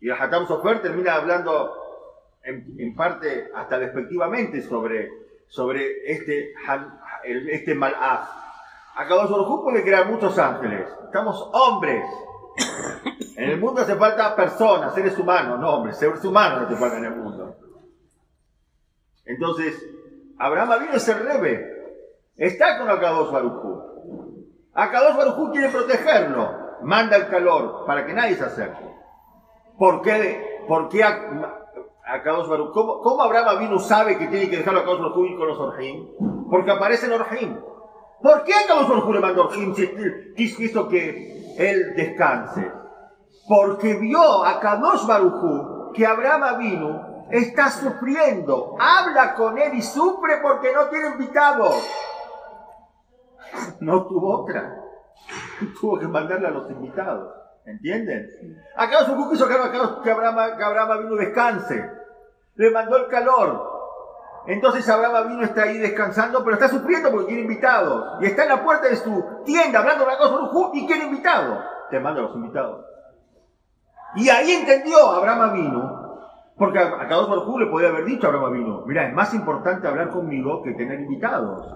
[0.00, 1.72] Y el Hatam Sofer termina hablando
[2.44, 5.10] en, parte hasta despectivamente sobre,
[5.48, 6.54] sobre este,
[7.50, 8.28] este malaj.
[8.94, 9.14] Acá
[9.62, 10.88] puede crear muchos ángeles.
[11.04, 12.04] Estamos hombres.
[13.36, 17.04] En el mundo hace falta personas, seres humanos, no hombres, seres humanos hace falta en
[17.04, 17.56] el mundo.
[19.26, 19.84] Entonces,
[20.38, 21.76] Abraham vino ese rebe.
[22.36, 24.46] Está con Akados Barujú.
[24.72, 26.65] Akados Barujú quiere protegerlo.
[26.82, 28.84] Manda el calor para que nadie se acerque.
[29.78, 30.64] ¿Por qué?
[30.68, 32.72] ¿Por qué Akados Barujú?
[32.72, 35.58] ¿Cómo, ¿Cómo, Abraham vino sabe que tiene que dejarlo a Akados Barujú ir con los
[35.58, 36.06] Orjim?
[36.50, 37.58] Porque aparece en Orjim.
[38.22, 42.72] ¿Por qué Akados Barujú le mandó Orjim si quiso que él descanse?
[43.48, 50.38] porque vio a Kadosh Barujú que Abraham vino, está sufriendo, habla con él y sufre
[50.42, 51.74] porque no tiene invitados.
[53.80, 54.76] No tuvo otra,
[55.80, 58.62] tuvo que mandarle a los invitados, ¿entienden?
[58.76, 59.54] Acá Barujú quiso que
[60.10, 61.90] Abraham, que Abraham vino descanse,
[62.54, 63.76] le mandó el calor,
[64.46, 68.22] entonces Abraham vino, está ahí descansando, pero está sufriendo porque quiere invitados.
[68.22, 71.64] Y está en la puerta de su tienda hablando de la cosa y quiere invitados.
[71.90, 72.84] Te manda a los invitados.
[74.14, 76.20] Y ahí entendió Abraham vino,
[76.56, 79.88] porque a cada por le podía haber dicho a Abraham vino, mira, es más importante
[79.88, 81.66] hablar conmigo que tener invitados.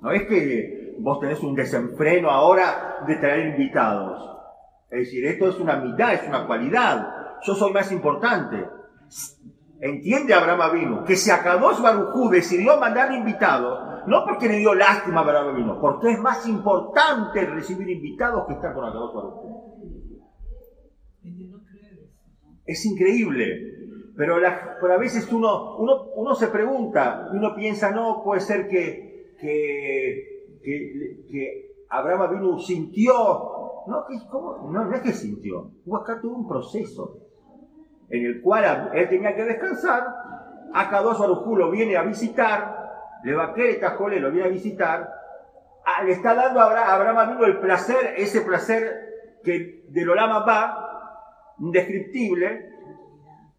[0.00, 4.28] No es que vos tenés un desenfreno ahora de tener invitados.
[4.90, 7.38] Es decir, esto es una mitad, es una cualidad.
[7.42, 8.66] Yo soy más importante.
[9.80, 15.20] Entiende Abraham vino que si Akadosh Barujú decidió mandar invitados, no porque le dio lástima
[15.20, 19.70] a Abraham vino, porque es más importante recibir invitados que estar con Akadosh Barujú.
[22.66, 23.80] Es increíble.
[24.16, 31.70] Pero, a veces uno, uno, se pregunta, uno piensa, no, puede ser que, que, que,
[31.88, 33.12] Abraham vino, sintió.
[33.86, 34.06] No,
[34.70, 35.70] no, es que sintió.
[36.00, 37.18] Acá todo un proceso
[38.10, 40.04] en el cual él tenía que descansar.
[40.72, 42.80] Acá dos lo viene a visitar,
[43.24, 43.80] le va a querer
[44.20, 45.08] lo viene a visitar,
[45.84, 51.56] ah, le está dando a Abraham vino el placer, ese placer que de Olama va,
[51.58, 52.70] indescriptible,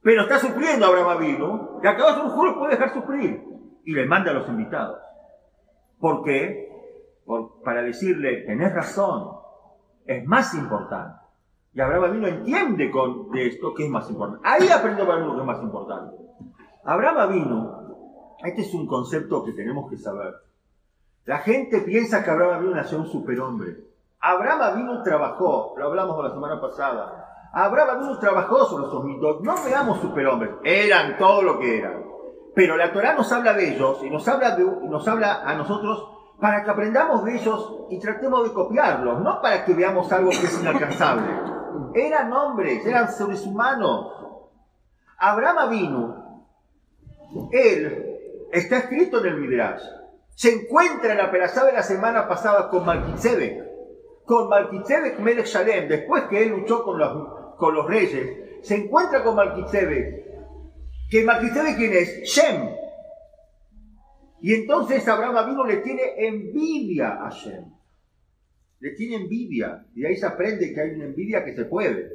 [0.02, 3.44] pero está sufriendo Abraham vino, y acabas un juro puede dejar sufrir,
[3.84, 5.00] y le manda a los invitados.
[6.00, 6.71] ¿Por qué?
[7.64, 9.38] Para decirle, tenés razón,
[10.06, 11.22] es más importante.
[11.74, 14.48] Y Abraham vino entiende con de esto que es más importante.
[14.48, 16.16] Ahí aprende Abraham lo que es más importante.
[16.84, 20.34] Abraham vino, este es un concepto que tenemos que saber.
[21.26, 23.78] La gente piensa que Abraham vino nació un superhombre.
[24.20, 29.42] Abraham vino trabajó, lo hablamos la semana pasada, Abraham vino trabajó sobre esos mitos.
[29.42, 32.04] No veamos superhombres, eran todo lo que eran.
[32.54, 36.11] Pero la Torah nos habla de ellos y nos habla, de, nos habla a nosotros
[36.42, 40.48] para que aprendamos de ellos y tratemos de copiarlos, no para que veamos algo que
[40.48, 41.32] es inalcanzable.
[41.94, 44.08] Eran hombres, eran seres humanos.
[45.20, 46.46] Abraham vino,
[47.52, 48.18] él
[48.52, 49.84] está escrito en el Midrash,
[50.34, 55.88] se encuentra en la pelazada de la semana pasada con Malkitzedek, con Malkitzedek Melech Shalem,
[55.88, 60.26] después que él luchó con los, con los reyes, se encuentra con Malkitzedek.
[61.08, 62.24] ¿Que Malkitzedek quién es?
[62.24, 62.82] Shem.
[64.42, 67.66] Y entonces Abraham vino le tiene envidia a Shem.
[68.80, 69.86] Le tiene envidia.
[69.96, 72.12] Y ahí se aprende que hay una envidia que se puede,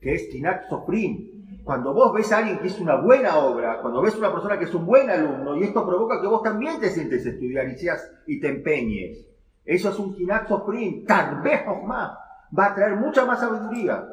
[0.00, 1.30] que es Tinat Soprim,
[1.64, 4.58] cuando vos ves a alguien que hizo una buena obra, cuando ves a una persona
[4.58, 7.78] que es un buen alumno, y esto provoca que vos también te sientes estudiar y,
[7.78, 9.26] seas, y te empeñes.
[9.64, 12.12] Eso es un kinaxo prim, tal vez más,
[12.58, 14.04] va a traer mucha más sabiduría.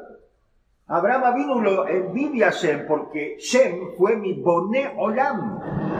[0.86, 5.97] Abraham vino lo envidia a Shem porque Shem fue mi Boné Olam.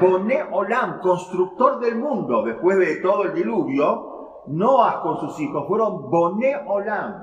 [0.00, 2.44] Boné Olam, constructor del mundo.
[2.44, 7.22] Después de todo el diluvio, Noah con sus hijos fueron Boné Olam.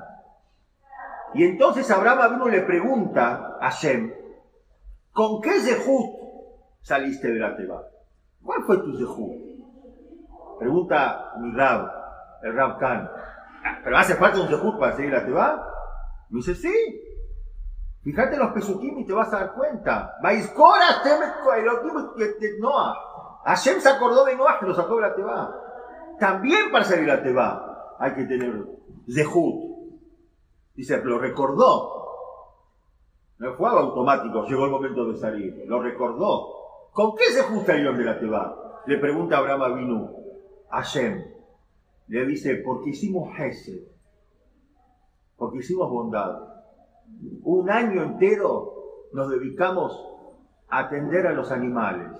[1.34, 4.12] Y entonces Abraham vino le pregunta a Shem,
[5.12, 6.10] ¿con qué zehut
[6.82, 7.82] saliste de la Teba?
[8.42, 9.32] ¿Cuál fue tu zehut?
[10.58, 11.90] Pregunta mi Rab,
[12.42, 13.10] el Rab Khan.
[13.82, 15.66] ¿Pero hace falta un zehut para seguir la Teba?
[16.28, 17.01] Me dice, sí.
[18.02, 20.16] Fíjate los pesukim y te vas a dar cuenta.
[22.58, 23.40] Noah.
[23.44, 25.54] Hashem se acordó de Noah que lo sacó de la Teba.
[26.18, 28.66] También para salir la Teba hay que tener
[29.08, 29.72] zehut.
[30.74, 32.02] Dice, lo recordó.
[33.38, 35.64] No fue automático, llegó el momento de salir.
[35.66, 36.90] Lo recordó.
[36.92, 38.82] ¿Con qué se el de la Teba?
[38.86, 40.10] Le pregunta Abraham Avinu
[40.70, 41.24] a Shem.
[42.08, 43.80] Le dice, porque hicimos Hesed.
[45.36, 46.51] Porque hicimos bondad.
[47.44, 48.72] Un año entero
[49.12, 50.00] nos dedicamos
[50.68, 52.10] a atender a los animales.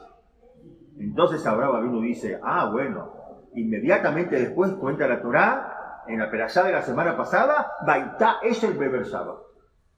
[0.99, 3.13] Entonces Abraham Avinu dice, ah, bueno,
[3.55, 8.77] inmediatamente después cuenta la Torá en la perashá de la semana pasada, Baitá es el
[8.77, 9.07] Beber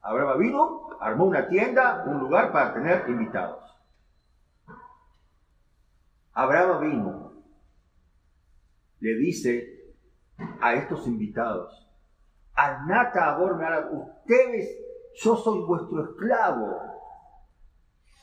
[0.02, 3.62] Abraham vino, armó una tienda, un lugar para tener invitados.
[6.34, 7.32] Abraham vino,
[9.00, 9.94] le dice
[10.60, 11.83] a estos invitados,
[12.54, 13.38] Anata
[13.90, 14.80] ustedes,
[15.14, 16.80] yo soy vuestro esclavo.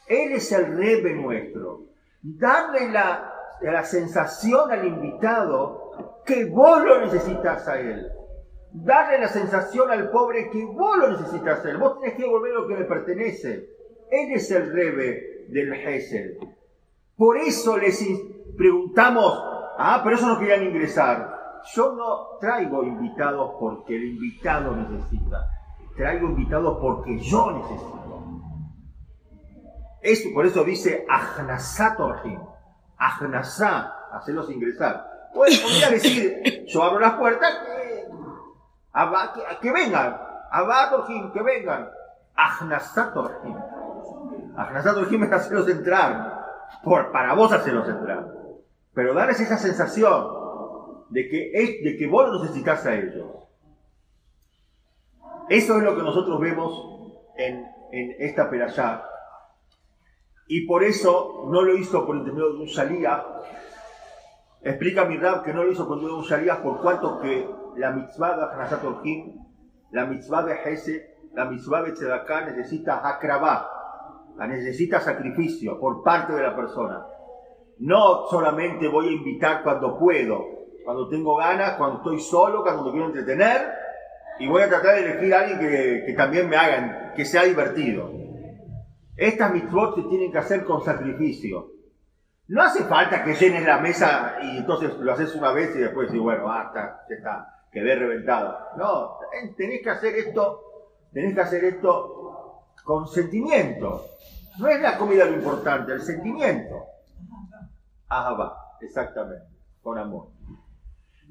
[0.07, 1.85] Él es el rebe nuestro.
[2.21, 8.07] Darle la, la sensación al invitado que vos lo necesitas a él.
[8.73, 11.77] Darle la sensación al pobre que vos lo necesitas a él.
[11.77, 13.69] Vos tenés que devolver lo que le pertenece.
[14.09, 16.37] Él es el rebe del Hesed.
[17.17, 18.03] Por eso les
[18.57, 19.43] preguntamos,
[19.77, 21.40] ah, pero eso no querían ingresar.
[21.73, 25.47] Yo no traigo invitados porque el invitado necesita.
[25.95, 28.01] Traigo invitados porque yo necesito.
[30.01, 32.39] Esto, por eso dice Ahnasat Orhim.
[32.97, 35.11] Ahnasá, hacerlos ingresar.
[35.33, 38.07] Pues podría decir, yo abro las puertas, que,
[38.93, 40.19] que, que vengan,
[40.51, 41.89] Abatorjim, que vengan,
[42.35, 43.55] Ajnasatorjim.
[44.57, 46.45] Ajnasatorjim es hacerlos entrar,
[46.83, 48.27] por, para vos hacerlos entrar.
[48.93, 50.40] Pero darles esa sensación
[51.11, 53.27] de que, es, de que vos lo necesitas a ellos.
[55.49, 59.03] Eso es lo que nosotros vemos en, en esta perashá.
[60.47, 63.23] Y por eso no lo hizo por intermedio de un salía,
[64.63, 68.37] Explica mi Rab que no lo hizo con un Sharías por cuanto que la mitzvah
[68.37, 68.83] de Hanasat
[69.91, 73.67] la mitzvah de Hese, la mitzvah de Tzedaká necesita akrabá,
[74.47, 77.07] necesita sacrificio por parte de la persona.
[77.79, 82.91] No solamente voy a invitar cuando puedo, cuando tengo ganas, cuando estoy solo, cuando me
[82.91, 83.71] quiero entretener,
[84.39, 87.43] y voy a tratar de elegir a alguien que, que también me hagan, que sea
[87.43, 88.11] divertido.
[89.15, 91.71] Estas mitzvot se tienen que hacer con sacrificio.
[92.47, 96.07] No hace falta que llenes la mesa y entonces lo haces una vez y después
[96.07, 98.57] dices, bueno, basta, ya está, quedé reventado.
[98.77, 99.19] No,
[99.55, 100.61] tenés que hacer esto,
[101.13, 104.05] tenés que hacer esto con sentimiento.
[104.59, 106.75] No es la comida lo importante, el sentimiento.
[108.09, 109.45] Ajá, va, exactamente,
[109.81, 110.27] con amor.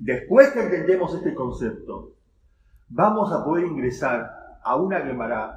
[0.00, 2.14] Después que entendemos este concepto,
[2.88, 5.54] vamos a poder ingresar a una Gemara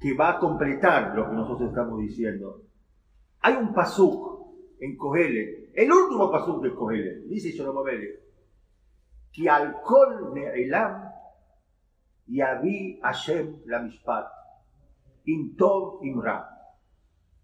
[0.00, 2.62] que va a completar lo que nosotros estamos diciendo.
[3.42, 4.40] Hay un pasuk
[4.80, 8.18] en Cogelet, el último paso de Cogelet, dice Sholomabele,
[9.32, 11.08] que al kol ne'elam
[12.26, 14.26] yavi Hashem la mishpat,
[15.26, 15.56] in
[16.02, 16.48] imra.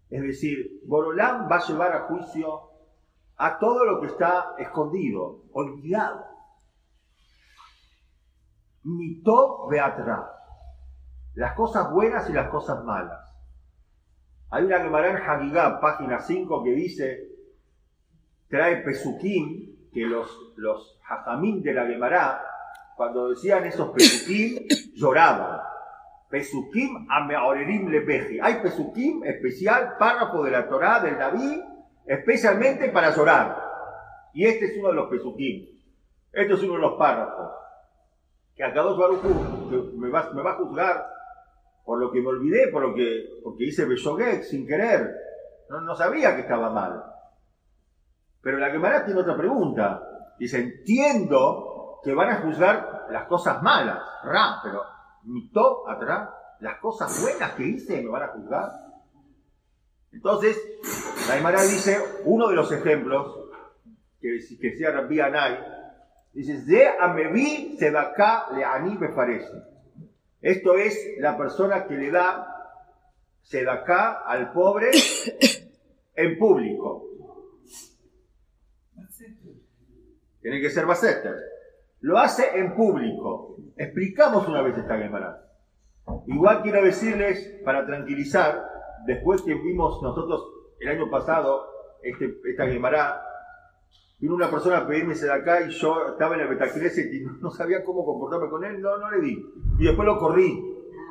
[0.09, 2.66] Es decir, Borolam va a llevar a juicio
[3.37, 6.25] a todo lo que está escondido, olvidado.
[8.83, 10.31] Mitov beatra,
[11.35, 13.19] las cosas buenas y las cosas malas.
[14.49, 17.27] Hay una Gemara en Hagigah, página 5, que dice,
[18.49, 20.99] trae Pesukim, que los, los
[21.63, 22.41] de la Gemara,
[22.95, 25.59] cuando decían esos pesukim, lloraban.
[26.29, 28.39] Pesukim ameorerim lepeje.
[28.41, 31.61] Hay pesukim especial, párrafo de la Torá, del David,
[32.07, 33.63] especialmente para llorar.
[34.33, 35.77] Y este es uno de los pesukim.
[36.31, 37.51] Este es uno de los párrafos.
[38.55, 39.23] Que a dos Baruj
[39.97, 41.05] me va, me va a juzgar
[41.85, 45.15] por lo que me olvidé, por lo que porque hice Beshogek sin querer.
[45.69, 47.03] No, no sabía que estaba mal.
[48.41, 50.01] Pero la Gemara tiene otra pregunta.
[50.39, 54.81] Dice, entiendo que van a juzgar las cosas malas, ra, pero
[55.23, 56.29] mi top atrás,
[56.59, 58.71] las cosas buenas que hice me van a juzgar.
[60.11, 60.57] Entonces,
[61.27, 63.49] la Gemara dice, uno de los ejemplos
[64.21, 65.57] que, que decía Rabbi Anay,
[66.33, 69.51] dice, de amevi sedaka le ani me parece.
[70.41, 72.53] Esto es la persona que le da
[73.41, 74.91] sedaka al pobre
[76.15, 77.05] en público.
[80.41, 81.35] Tiene que ser Baseter.
[82.01, 83.57] Lo hace en público.
[83.75, 85.43] Explicamos una vez esta Gemara.
[86.27, 91.67] Igual quiero decirles, para tranquilizar, después que vimos nosotros el año pasado
[92.01, 93.21] este, esta Gemara,
[94.19, 97.83] vino una persona a pedirme acá y yo estaba en el Betacneset y no sabía
[97.83, 99.45] cómo comportarme con él, no, no le di.
[99.79, 100.63] Y después lo corrí,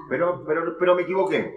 [0.09, 1.55] pero, pero, pero me equivoqué.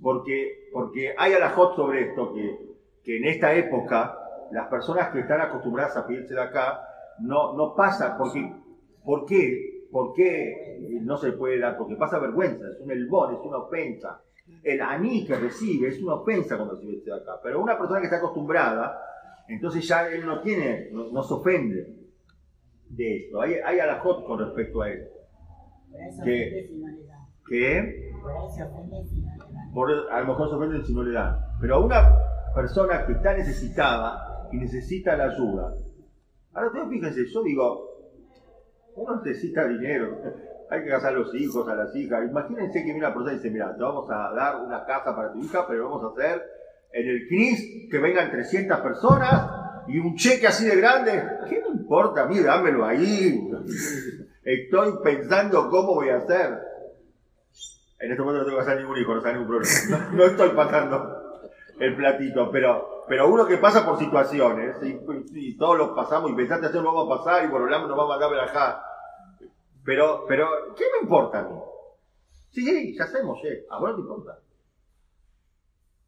[0.00, 2.58] Porque, porque hay alajot sobre esto, que,
[3.02, 4.18] que en esta época
[4.52, 6.80] las personas que están acostumbradas a pedirse de acá
[7.20, 8.52] no, no pasa, porque,
[9.04, 9.88] ¿por qué?
[9.90, 11.78] ¿Por qué no se puede dar?
[11.78, 14.20] Porque pasa vergüenza, es un elbón, es una ofensa.
[14.62, 17.40] El aní que recibe es una ofensa cuando se de acá.
[17.42, 19.00] Pero una persona que está acostumbrada,
[19.48, 21.94] entonces ya él no tiene, no, se ofende
[22.88, 23.40] de esto.
[23.40, 25.10] Hay, hay alajot con respecto a eso.
[26.24, 26.68] Que,
[27.48, 28.12] que
[29.72, 31.38] por, a lo mejor se ofende si no le dan.
[31.60, 32.16] Pero a una
[32.54, 35.74] persona que está necesitada y necesita la ayuda,
[36.56, 38.12] Ahora ustedes fíjense, yo digo,
[38.96, 40.16] uno necesita dinero,
[40.70, 42.28] hay que casar a los hijos, a las hijas.
[42.28, 45.32] Imagínense que viene una persona y dice, mira, te vamos a dar una casa para
[45.32, 46.42] tu hija, pero vamos a hacer
[46.92, 49.50] en el CNIS que vengan 300 personas
[49.88, 51.22] y un cheque así de grande.
[51.48, 52.40] ¿Qué me importa a mí?
[52.40, 53.50] Dámelo ahí.
[54.44, 56.58] Estoy pensando cómo voy a hacer.
[57.98, 60.08] En este momento no tengo que hacer ningún hijo, no ningún problema.
[60.12, 61.16] no estoy pasando
[61.78, 66.66] el platito, pero, pero uno que pasa por situaciones, y, todos los pasamos, y pensaste
[66.66, 68.82] hacer, lo vamos a pasar, y por hablamos nos vamos a dar acá.
[69.86, 71.60] Pero, pero, ¿qué me importa a mí?
[72.50, 74.38] Sí, sí, ya hacemos, eh, a vos no te importa.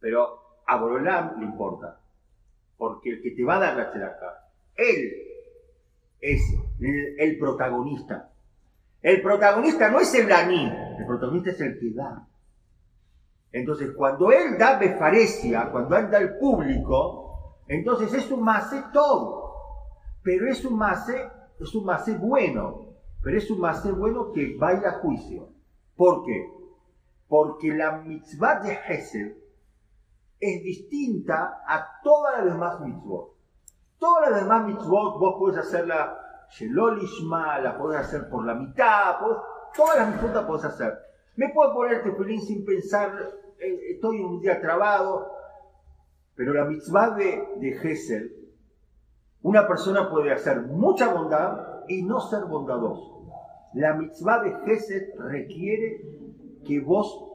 [0.00, 2.00] Pero a Borolam le importa.
[2.76, 5.12] Porque el que te va a dar la acá, él
[6.20, 6.40] es
[7.18, 8.32] el, protagonista.
[9.00, 12.26] El protagonista no es el laní, el protagonista es el que da.
[13.52, 19.54] Entonces, cuando él da befarecia, cuando él da el público, entonces es un mase todo.
[20.22, 22.87] Pero es un mase, es un mase bueno.
[23.22, 25.48] Pero es un mase bueno que vaya a juicio.
[25.96, 26.52] ¿Por qué?
[27.28, 29.36] Porque la mitzvah de Hesed
[30.40, 33.34] es distinta a todas las demás mitzvot.
[33.98, 39.16] Todas las demás mitzvot vos podés hacerla Shelolishma, la podés hacer por la mitad,
[39.74, 40.98] todas las mitzvot las podés hacer.
[41.36, 43.12] Me puedo poner tefilín sin pensar,
[43.58, 45.32] eh, estoy un día trabado,
[46.36, 48.30] pero la mitzvah de, de
[49.42, 53.26] una persona puede hacer mucha bondad y no ser bondadoso.
[53.74, 56.00] La mitzvah de Gesed requiere
[56.66, 57.28] que vos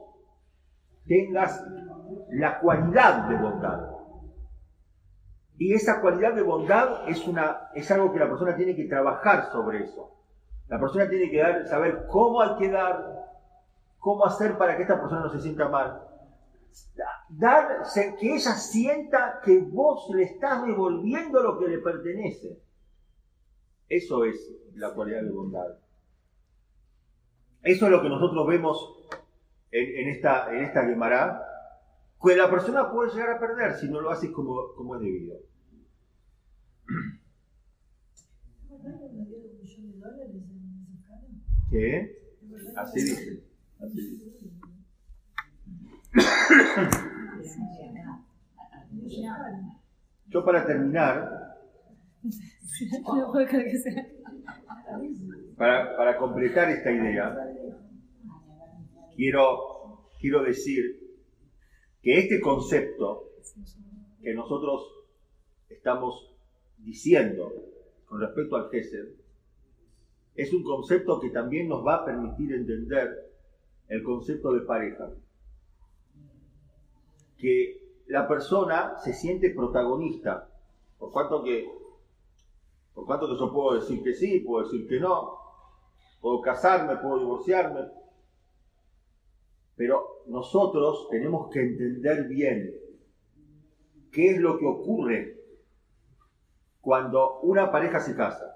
[1.06, 1.64] tengas
[2.30, 3.90] la cualidad de bondad.
[5.56, 9.50] Y esa cualidad de bondad es, una, es algo que la persona tiene que trabajar
[9.52, 10.10] sobre eso.
[10.68, 13.28] La persona tiene que dar, saber cómo hay que dar,
[13.98, 16.02] cómo hacer para que esta persona no se sienta mal.
[17.28, 17.82] Dar,
[18.18, 22.63] que ella sienta que vos le estás devolviendo lo que le pertenece.
[23.88, 25.78] Eso es la cualidad de bondad.
[27.62, 29.08] Eso es lo que nosotros vemos
[29.70, 31.42] en, esta, en esta Gemara,
[32.22, 35.36] que la persona puede llegar a perder si no lo hace como, como es debido.
[41.70, 42.18] ¿Qué?
[42.76, 43.42] Así dice.
[50.28, 51.56] Yo para terminar,
[55.56, 57.36] para, completar esta idea,
[59.16, 61.00] quiero, quiero decir
[62.02, 63.30] que este concepto
[64.22, 64.82] que nosotros
[65.68, 66.34] estamos
[66.78, 67.52] diciendo
[68.06, 69.08] con respecto al Gesed
[70.34, 73.30] es un concepto que también nos va a permitir entender
[73.88, 75.10] el concepto de pareja.
[77.38, 80.48] Que la persona se siente protagonista,
[80.98, 81.68] por cuanto que
[82.94, 85.38] Por cuanto que yo puedo decir que sí, puedo decir que no,
[86.20, 87.90] puedo casarme, puedo divorciarme.
[89.76, 92.74] Pero nosotros tenemos que entender bien
[94.12, 95.40] qué es lo que ocurre
[96.80, 98.54] cuando una pareja se casa.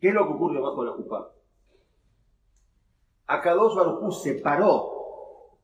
[0.00, 1.32] ¿Qué es lo que ocurre bajo la culpa?
[3.26, 5.58] Akadosh Baruj separó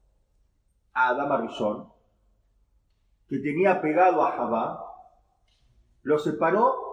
[0.92, 1.88] a Adama Arishon,
[3.28, 4.84] que tenía pegado a Jabá,
[6.02, 6.83] lo separó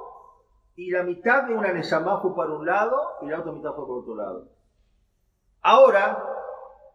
[0.76, 3.86] y la mitad de una Neshama fue para un lado y la otra mitad fue
[3.86, 4.49] por otro lado.
[5.61, 6.24] Ahora,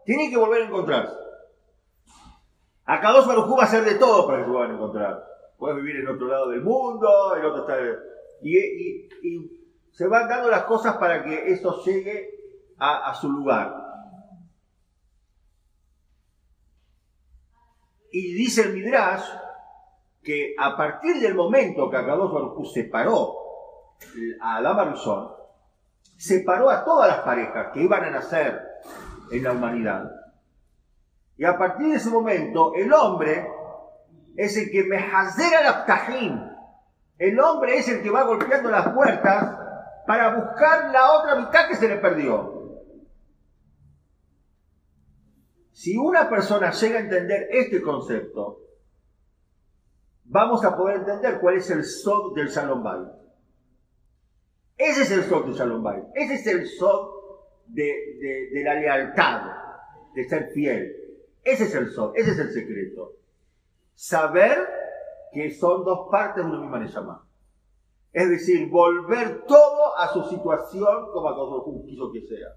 [0.05, 1.15] tienen que volver a encontrarse.
[2.85, 5.25] Akadosh Baruj va a hacer de todo para que se vuelvan a encontrar.
[5.59, 7.77] Puedes vivir en otro lado del mundo, el otro está...
[8.43, 9.09] Y,
[9.91, 12.29] se van dando las cosas para que eso llegue
[12.79, 13.75] a, su lugar.
[18.13, 19.25] Y dice el Midrash
[20.23, 23.46] que a partir del momento que Akadosh Baruj separó
[24.41, 24.95] a Adama
[26.17, 28.61] separó a todas las parejas que iban a nacer
[29.31, 30.11] en la humanidad.
[31.37, 33.47] Y a partir de ese momento, el hombre
[34.37, 35.85] es el que me la
[37.19, 39.59] El hombre es el que va golpeando las puertas
[40.07, 42.55] para buscar la otra mitad que se le perdió.
[45.73, 48.61] Si una persona llega a entender este concepto,
[50.25, 52.83] vamos a poder entender cuál es el sol del Shalom.
[54.77, 56.03] Ese es el sol del Shalom Bay.
[56.15, 57.11] Ese es el sol
[57.67, 59.43] de, la lealtad,
[60.15, 60.95] de ser fiel.
[61.43, 63.13] Ese es el sol, ese es el secreto.
[63.95, 64.59] Saber
[65.33, 67.27] que son dos partes de una misma Neshama.
[68.13, 72.49] Es decir, volver todo a su situación como a quiso que sea.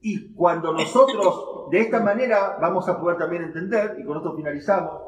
[0.00, 5.02] Y cuando nosotros de esta manera vamos a poder también entender, y con esto finalizamos,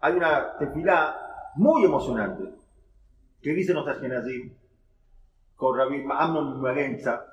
[0.00, 2.54] hay una tefilá muy emocionante
[3.40, 4.54] que dice nuestra Genazim
[5.56, 7.24] con Rabbi Amnon Magenza,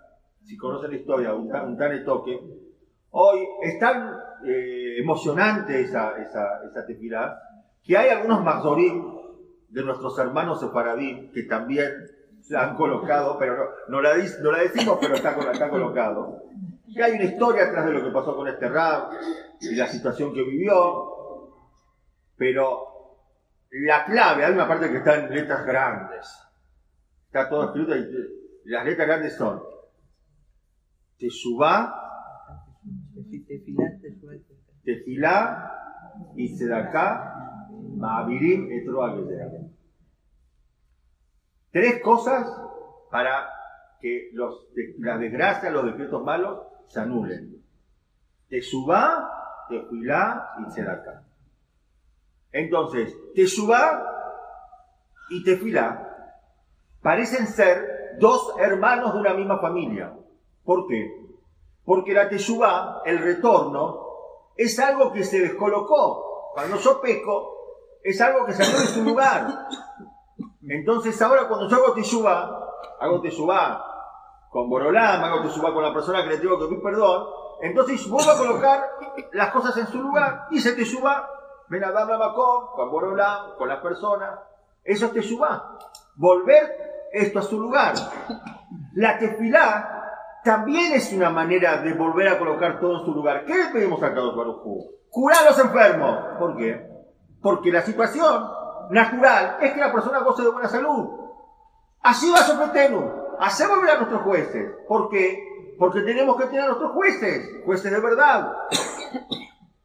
[0.43, 2.39] si conocen la historia, un, un toque.
[3.11, 4.15] Hoy es tan
[4.45, 6.86] eh, emocionante esa, esa, esa
[7.84, 9.03] que hay algunos mazorim
[9.69, 11.91] de nuestros hermanos sefaradí que también
[12.41, 13.55] se han colocado, pero
[13.88, 16.41] no, no, la, no la decimos, pero está, está colocado
[16.93, 19.13] que hay una historia atrás de lo que pasó con este rap
[19.59, 21.55] y la situación que vivió,
[22.36, 23.17] pero
[23.72, 26.28] la clave, hay una parte que está en letras grandes,
[27.32, 29.64] está todo escrito y las letras grandes son
[31.18, 31.96] Teshuvah,
[34.84, 35.72] Tefilá
[36.36, 38.68] y Sedaká, Ma'avirim,
[41.72, 42.52] Tres cosas
[43.10, 43.48] para
[44.02, 44.68] que los,
[44.98, 47.64] las desgracias, los decretos malos se anulen.
[48.50, 51.24] Teshuvá, Tefilá y Tzedaká.
[52.52, 54.04] Entonces, Teshuvá
[55.30, 56.11] y Tefilá
[57.02, 60.14] parecen ser dos hermanos de una misma familia.
[60.64, 61.10] ¿Por qué?
[61.86, 64.08] Porque la Teshuvá, el retorno,
[64.56, 66.52] es algo que se descolocó.
[66.54, 67.56] Cuando yo peco,
[68.04, 69.68] es algo que salió de su lugar.
[70.68, 73.91] Entonces ahora cuando yo hago Teshuvá, hago Teshuvá
[74.52, 77.26] con Borolán, hago suba con la persona que le tengo que pedir perdón,
[77.62, 78.89] entonces vuelvo a colocar
[79.32, 81.28] las cosas en su lugar y se te suba,
[81.70, 84.39] ven a darle con Borolán, con las personas,
[84.84, 85.78] eso es te suba.
[86.16, 87.93] Volver esto a su lugar.
[88.93, 93.45] La tefilá también es una manera de volver a colocar todo en su lugar.
[93.45, 94.64] ¿Qué le pedimos a Kadosh Baruj
[95.09, 96.20] Curar a los enfermos.
[96.39, 96.88] ¿Por qué?
[97.41, 98.49] Porque la situación
[98.91, 101.09] natural es que la persona goce de buena salud.
[102.01, 104.72] Así va sorprendernos hacer volver a nuestros jueces.
[104.88, 105.76] ¿Por qué?
[105.78, 108.53] Porque tenemos que tener a nuestros jueces, jueces de verdad.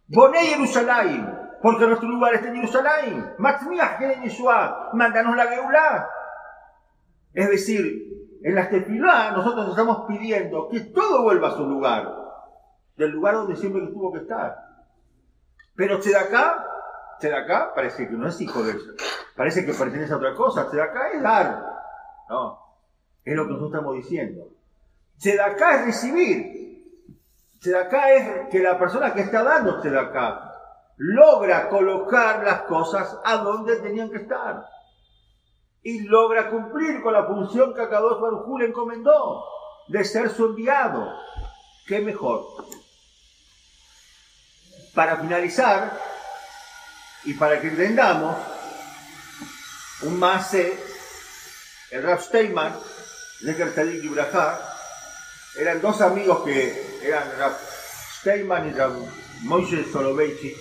[0.08, 1.26] Boné Jerusalén,
[1.62, 3.34] porque nuestro lugar está en Jerusalén.
[3.38, 6.08] Matzmiah en Yeshua, mándanos la Geulá.
[7.36, 12.10] Es decir, en la tefilá nosotros estamos pidiendo que todo vuelva a su lugar,
[12.96, 14.56] del lugar donde siempre tuvo que estar.
[15.74, 16.66] Pero Tzedaká,
[17.18, 18.90] Tzedaká parece que no es hijo de eso,
[19.36, 20.66] parece que pertenece a otra cosa.
[20.66, 21.62] Tzedaká es dar.
[22.30, 22.58] No,
[23.22, 24.48] es lo que nosotros estamos diciendo.
[25.44, 26.86] acá es recibir.
[27.78, 30.54] acá es que la persona que está dando acá
[30.96, 34.64] logra colocar las cosas a donde tenían que estar.
[35.86, 39.44] Y logra cumplir con la función que Akadosh Baruj le encomendó
[39.86, 41.16] de ser su enviado.
[41.86, 42.44] ¿Qué mejor?
[44.96, 45.96] Para finalizar,
[47.22, 48.36] y para que entendamos,
[50.02, 52.76] un más el Rav Steinman,
[53.42, 54.10] Neger Tzadik y
[55.60, 57.56] eran dos amigos que eran Rav
[58.18, 58.92] Steinman y Rav
[59.42, 60.56] Moishe Soloveitchik,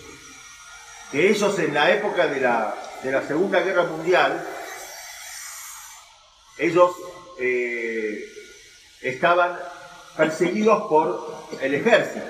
[1.12, 4.52] que ellos en la época de la, de la Segunda Guerra Mundial
[6.58, 6.92] ellos
[7.40, 8.24] eh,
[9.02, 9.58] estaban
[10.16, 12.26] perseguidos por el ejército.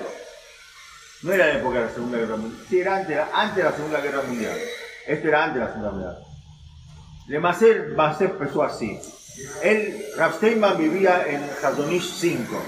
[1.24, 2.66] No era la época de la Segunda Guerra Mundial.
[2.72, 2.96] Era
[3.34, 4.58] antes, de la Segunda Guerra Mundial.
[5.08, 6.20] Esto era antes de la Segunda Guerra
[7.28, 8.22] Mundial.
[8.22, 9.00] Empezó así.
[9.64, 10.40] Él, Rav
[10.78, 12.64] vivía en Jardonish 5,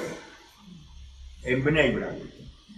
[1.44, 2.10] en Bneibra.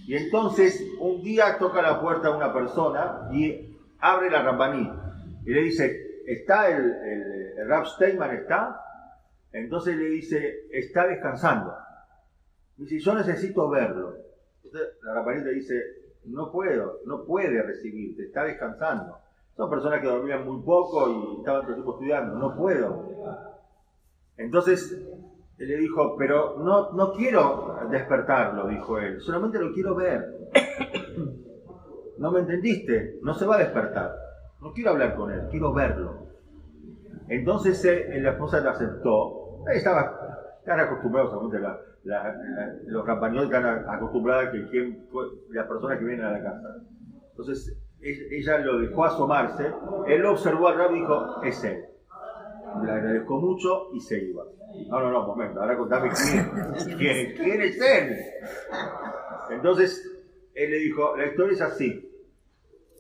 [0.06, 4.90] Y entonces un día toca la puerta a una persona y abre la Rambaní
[5.46, 8.36] y le dice, ¿está el, el, el Steinman?
[8.36, 8.82] ¿Está?
[9.52, 11.76] Entonces le dice, está descansando.
[12.78, 14.16] Dice, yo necesito verlo.
[14.64, 15.82] Entonces la le dice,
[16.26, 19.18] no puedo, no puede recibirte, está descansando.
[19.56, 23.06] Son personas que dormían muy poco y estaban todo el tiempo estudiando, no puedo.
[24.38, 24.98] Entonces
[25.58, 30.50] le dijo, pero no, no quiero despertarlo, dijo él, solamente lo quiero ver.
[32.18, 33.20] ¿No me entendiste?
[33.24, 34.29] No se va a despertar.
[34.62, 36.28] No quiero hablar con él, quiero verlo.
[37.28, 39.64] Entonces eh, la esposa le aceptó.
[39.74, 41.80] Estaba, están acostumbrados a la,
[42.86, 45.08] los campañones están acostumbrados a que quien,
[45.50, 46.76] las personas que vienen a la casa.
[47.32, 49.72] Entonces ella lo dejó asomarse,
[50.08, 51.86] él lo observó al rabo y dijo, es él.
[52.84, 54.44] Le agradezco mucho y se iba.
[54.88, 56.10] No, no, no, momento, ahora contame
[56.98, 58.18] quién, quién, es él.
[59.50, 60.04] Entonces,
[60.54, 62.06] él le dijo, la historia es así.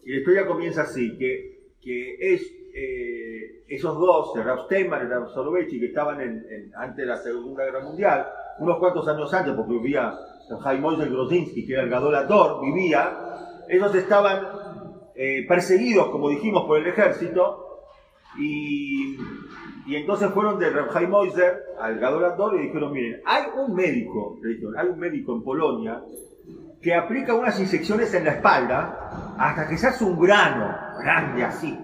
[0.03, 1.48] Y la historia comienza así, que,
[1.81, 2.41] que es
[2.73, 6.19] eh, esos dos, Rav Steinman y el Rav Soloveitchi, que estaban
[6.75, 8.27] antes de la Segunda Guerra Mundial,
[8.59, 10.13] unos cuantos años antes, porque vivía
[10.61, 13.11] Jaime Grozinski, que era el Gadolador, vivía,
[13.67, 14.47] ellos estaban
[15.15, 17.65] eh, perseguidos, como dijimos, por el ejército,
[19.89, 24.49] y entonces fueron de Reb Moiser al Gadol y dijeron, miren, hay un médico, le
[24.49, 26.01] dijeron, hay un médico en Polonia
[26.79, 31.77] que aplica unas inyecciones en la espalda hasta que se hace un grano grande así.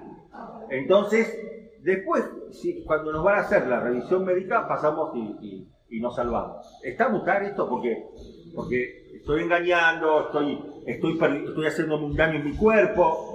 [0.70, 2.24] Entonces, después,
[2.86, 5.68] cuando nos van a hacer la revisión médica, pasamos y,
[6.01, 6.68] nos salvamos.
[6.84, 7.70] ¿Está mutar esto?
[7.70, 8.05] Porque,
[8.53, 11.13] porque estoy engañando, estoy, estoy,
[11.47, 13.34] estoy haciéndome un daño en mi cuerpo,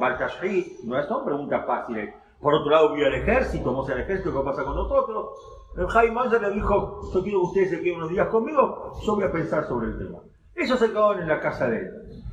[0.85, 2.15] no son preguntas fáciles.
[2.41, 5.29] Por otro lado, vio al ejército, vamos al ejército, ¿qué pasa con nosotros?
[5.77, 9.15] El Jaime Manza le dijo, yo quiero que ustedes se queden unos días conmigo, yo
[9.15, 10.19] voy a pensar sobre el tema.
[10.55, 11.91] Ellos se quedaron en la casa de él.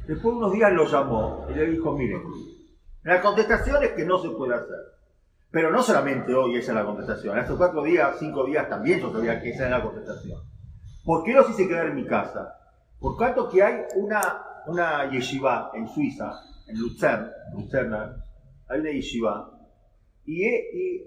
[0.08, 2.22] Después de unos días lo llamó y le dijo, miren,
[3.08, 4.98] la contestación es que no se puede hacer.
[5.50, 9.14] Pero no solamente hoy esa es la contestación, hace cuatro días, cinco días también yo
[9.14, 10.42] sabía que esa era la contestación.
[11.06, 12.54] ¿Por qué los hice quedar en mi casa?
[13.00, 14.22] Por tanto que hay una,
[14.68, 16.34] una yeshiva en Suiza,
[16.68, 18.26] en Luzern, Luzerna,
[18.68, 19.52] hay una yeshiva
[20.26, 20.44] y,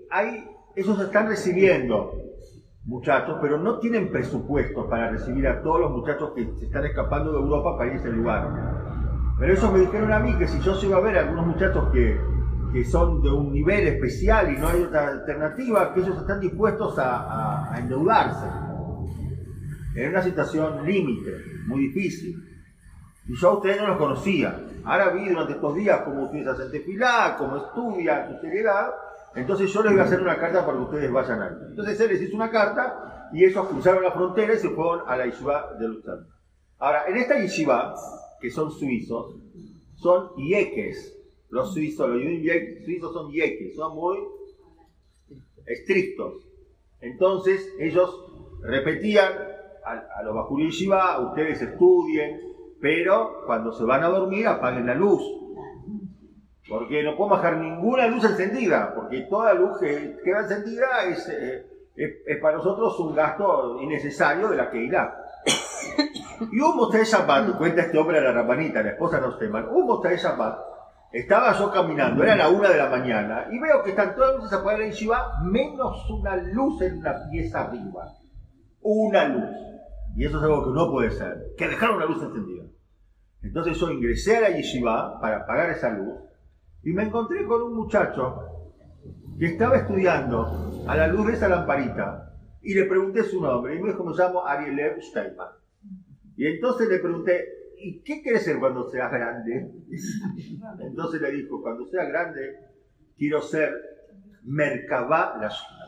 [0.09, 2.15] ahí ellos están recibiendo
[2.85, 7.31] muchachos, pero no tienen presupuesto para recibir a todos los muchachos que se están escapando
[7.31, 9.00] de Europa para ir a ese lugar.
[9.41, 11.47] Pero ellos me dijeron a mí que si yo se iba a ver a algunos
[11.47, 12.21] muchachos que,
[12.75, 16.99] que son de un nivel especial y no hay otra alternativa, que ellos están dispuestos
[16.99, 18.47] a, a endeudarse.
[19.97, 21.33] En una situación límite,
[21.67, 22.37] muy difícil.
[23.27, 24.61] Y yo a ustedes no los conocía.
[24.85, 28.91] Ahora vi durante estos días cómo ustedes hacen desfilar, cómo estudian, su seriedad,
[29.35, 31.55] entonces yo les voy a hacer una carta para que ustedes vayan ahí.
[31.71, 35.17] Entonces él les hizo una carta y ellos cruzaron la frontera y se fueron a
[35.17, 36.27] la yeshiva de Luzern.
[36.79, 37.95] Ahora, en esta yeshiva,
[38.41, 39.37] que son suizos,
[39.97, 41.17] son yeques.
[41.51, 44.19] Los suizos, los suizos son yeques, son muy
[45.67, 46.47] estrictos.
[47.01, 48.25] Entonces ellos
[48.63, 49.33] repetían
[49.85, 52.41] a, los bajurí yeshiva, ustedes estudien,
[52.81, 55.23] pero cuando se van a dormir apaguen la luz
[56.71, 61.67] porque no podemos dejar ninguna luz encendida, porque toda luz que queda encendida eh,
[61.97, 65.20] es, es, para nosotros un gasto innecesario de la que irá.
[66.53, 70.03] Y un Moshe Shabbat, cuenta este hombre de la rapanita, la esposa de Rosteman, un
[70.03, 70.59] Shabbat,
[71.13, 74.43] estaba yo caminando, era la una de la mañana, y veo que están todas las
[74.43, 78.09] luces apagadas en Yeshiva, menos una luz en una pieza arriba.
[78.81, 79.51] Una luz.
[80.17, 82.65] Y eso es algo que no puede ser, que dejaron una luz encendida.
[83.43, 86.15] Entonces yo ingresé a la Yeshiva para apagar esa luz,
[86.83, 88.39] y me encontré con un muchacho
[89.39, 92.30] que estaba estudiando a la luz de esa lamparita
[92.63, 95.49] y le pregunté su nombre y me dijo, me llamo Ariel Steinman.
[96.37, 97.49] Y entonces le pregunté,
[97.79, 99.71] ¿y qué quieres ser cuando seas grande?
[100.81, 102.59] Entonces le dijo, cuando sea grande,
[103.17, 103.73] quiero ser
[104.45, 105.87] Merkabah Lashkina.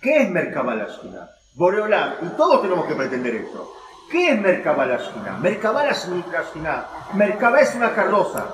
[0.00, 1.28] ¿Qué es Merkabah Lashkina?
[1.56, 3.72] Boreolam, y todos tenemos que pretender eso.
[4.10, 5.38] ¿Qué es Merkabah Lashkina?
[5.38, 6.86] Merkabah Lashkina.
[7.14, 8.52] Merkabah es una carroza.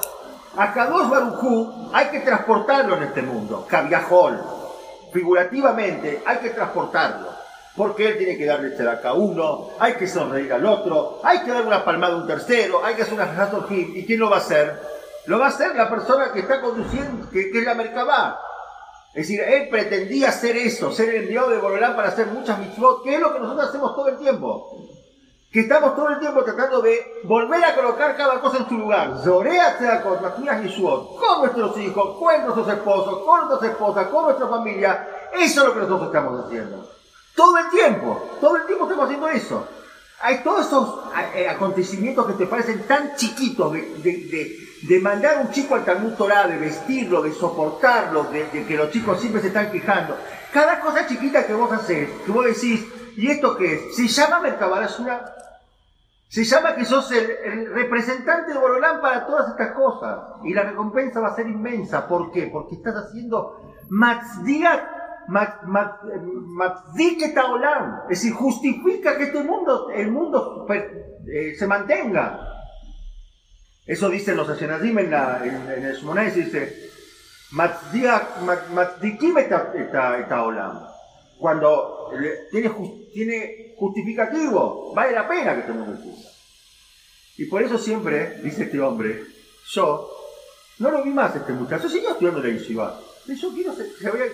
[0.57, 4.62] A Kadosh Barujú hay que transportarlo en este mundo, Cabiajol.
[5.13, 7.29] Figurativamente hay que transportarlo.
[7.77, 11.51] Porque él tiene que darle acá a uno, hay que sonreír al otro, hay que
[11.51, 14.41] dar una palmada a un tercero, hay que hacer una ¿Y quién lo va a
[14.41, 14.79] hacer?
[15.25, 18.39] Lo va a hacer la persona que está conduciendo, que, es la Merkabah.
[19.15, 23.03] Es decir, él pretendía ser eso, ser el enviado de Borolán para hacer muchas mitzvot,
[23.05, 24.77] que es lo que nosotros hacemos todo el tiempo.
[25.53, 29.19] Que estamos todo el tiempo tratando de volver a colocar cada cosa en su lugar.
[29.23, 35.09] Zorea con con nuestros hijos, con nuestros esposos, con nuestras esposas, con nuestra familia.
[35.35, 36.89] Eso es lo que nosotros estamos haciendo.
[37.35, 39.67] Todo el tiempo, todo el tiempo estamos haciendo eso.
[40.23, 41.01] Hay todos esos
[41.35, 46.47] eh, acontecimientos que te parecen tan chiquitos de, mandar a un chico al Talmud Torah,
[46.47, 50.17] de vestirlo, de soportarlo, de, que los chicos siempre se están quejando.
[50.53, 52.85] Cada cosa chiquita que vos haces, que vos decís,
[53.17, 53.97] ¿y esto qué es?
[53.97, 55.42] Se llama Mercabarasura.
[56.33, 60.19] Se llama que sos el, representante de Borolán para todas estas cosas.
[60.45, 62.09] Y la recompensa va a ser inmensa.
[62.09, 62.49] ¿Por qué?
[62.51, 63.61] Porque estás haciendo
[63.91, 64.81] Matzdiat
[68.09, 72.41] es decir, justifica que este mundo, el mundo eh, se mantenga.
[73.85, 76.91] Eso dicen los Ashenazim en, en, el Shmonés, dice,
[77.51, 80.81] Matzdikim eta olam.
[81.39, 82.11] Cuando
[82.51, 82.71] tiene,
[83.13, 86.31] tiene justificativo, vale la pena que mundo exista.
[87.37, 89.25] Y por eso siempre, dice este hombre,
[89.73, 90.09] yo
[90.79, 93.01] no lo vi más este muchacho, siguió estudiando la Yeshiva.
[93.27, 93.75] Yo quiero,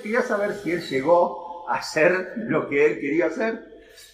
[0.03, 3.65] quería saber si él llegó a hacer lo que él quería hacer.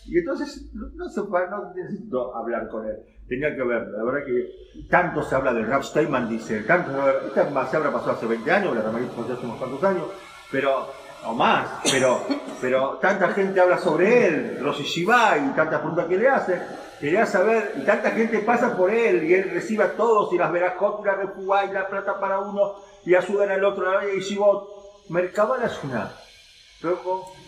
[0.06, 2.96] Y entonces no, no necesito hablar con él.
[3.28, 6.92] Tenía que ver, la verdad que tanto se habla del Rap Steinman, dice, tanto
[7.26, 10.04] esta se habrá pasado hace 20 años, la pasó hace unos cuantos años,
[10.52, 10.86] pero,
[11.26, 12.26] o más, pero,
[12.60, 16.60] pero tanta gente habla sobre él, Rosy Shiva y tantas preguntas que le hace,
[17.00, 20.52] quería saber, y tanta gente pasa por él, y él recibe a todos, y las
[20.52, 25.08] verás y la y la plata para uno, y ayudan al otro, la y Shivot,
[25.08, 26.10] Merkabal es una,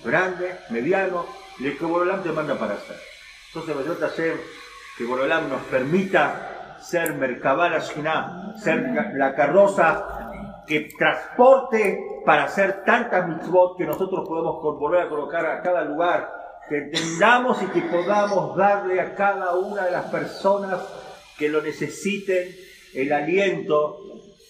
[0.05, 1.27] grande, mediano,
[1.59, 2.97] y el que Borolam te manda para hacer.
[3.55, 4.41] Entonces, a hacer
[4.99, 10.26] que Borolam nos permita ser Merkabal ser la carroza
[10.67, 16.31] que transporte para hacer tantas mitzvot que nosotros podemos volver a colocar a cada lugar,
[16.69, 20.81] que entendamos y que podamos darle a cada una de las personas
[21.39, 22.49] que lo necesiten
[22.95, 23.99] el aliento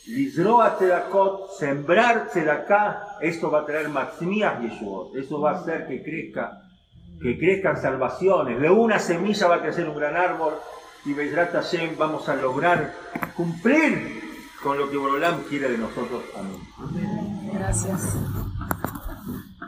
[0.06, 6.00] Lizroa Tzedakot, sembrar acá, esto va a traer Maximías Yeshuot, eso va a hacer que
[6.00, 6.62] crezca,
[7.20, 8.60] que crezcan salvaciones.
[8.60, 10.54] De una semilla va a crecer un gran árbol
[11.04, 12.92] y Hashem vamos a lograr
[13.36, 14.25] cumplir
[14.66, 16.24] con lo que Borolam quiere de nosotros.
[16.34, 17.50] Amén.
[17.52, 18.18] Gracias.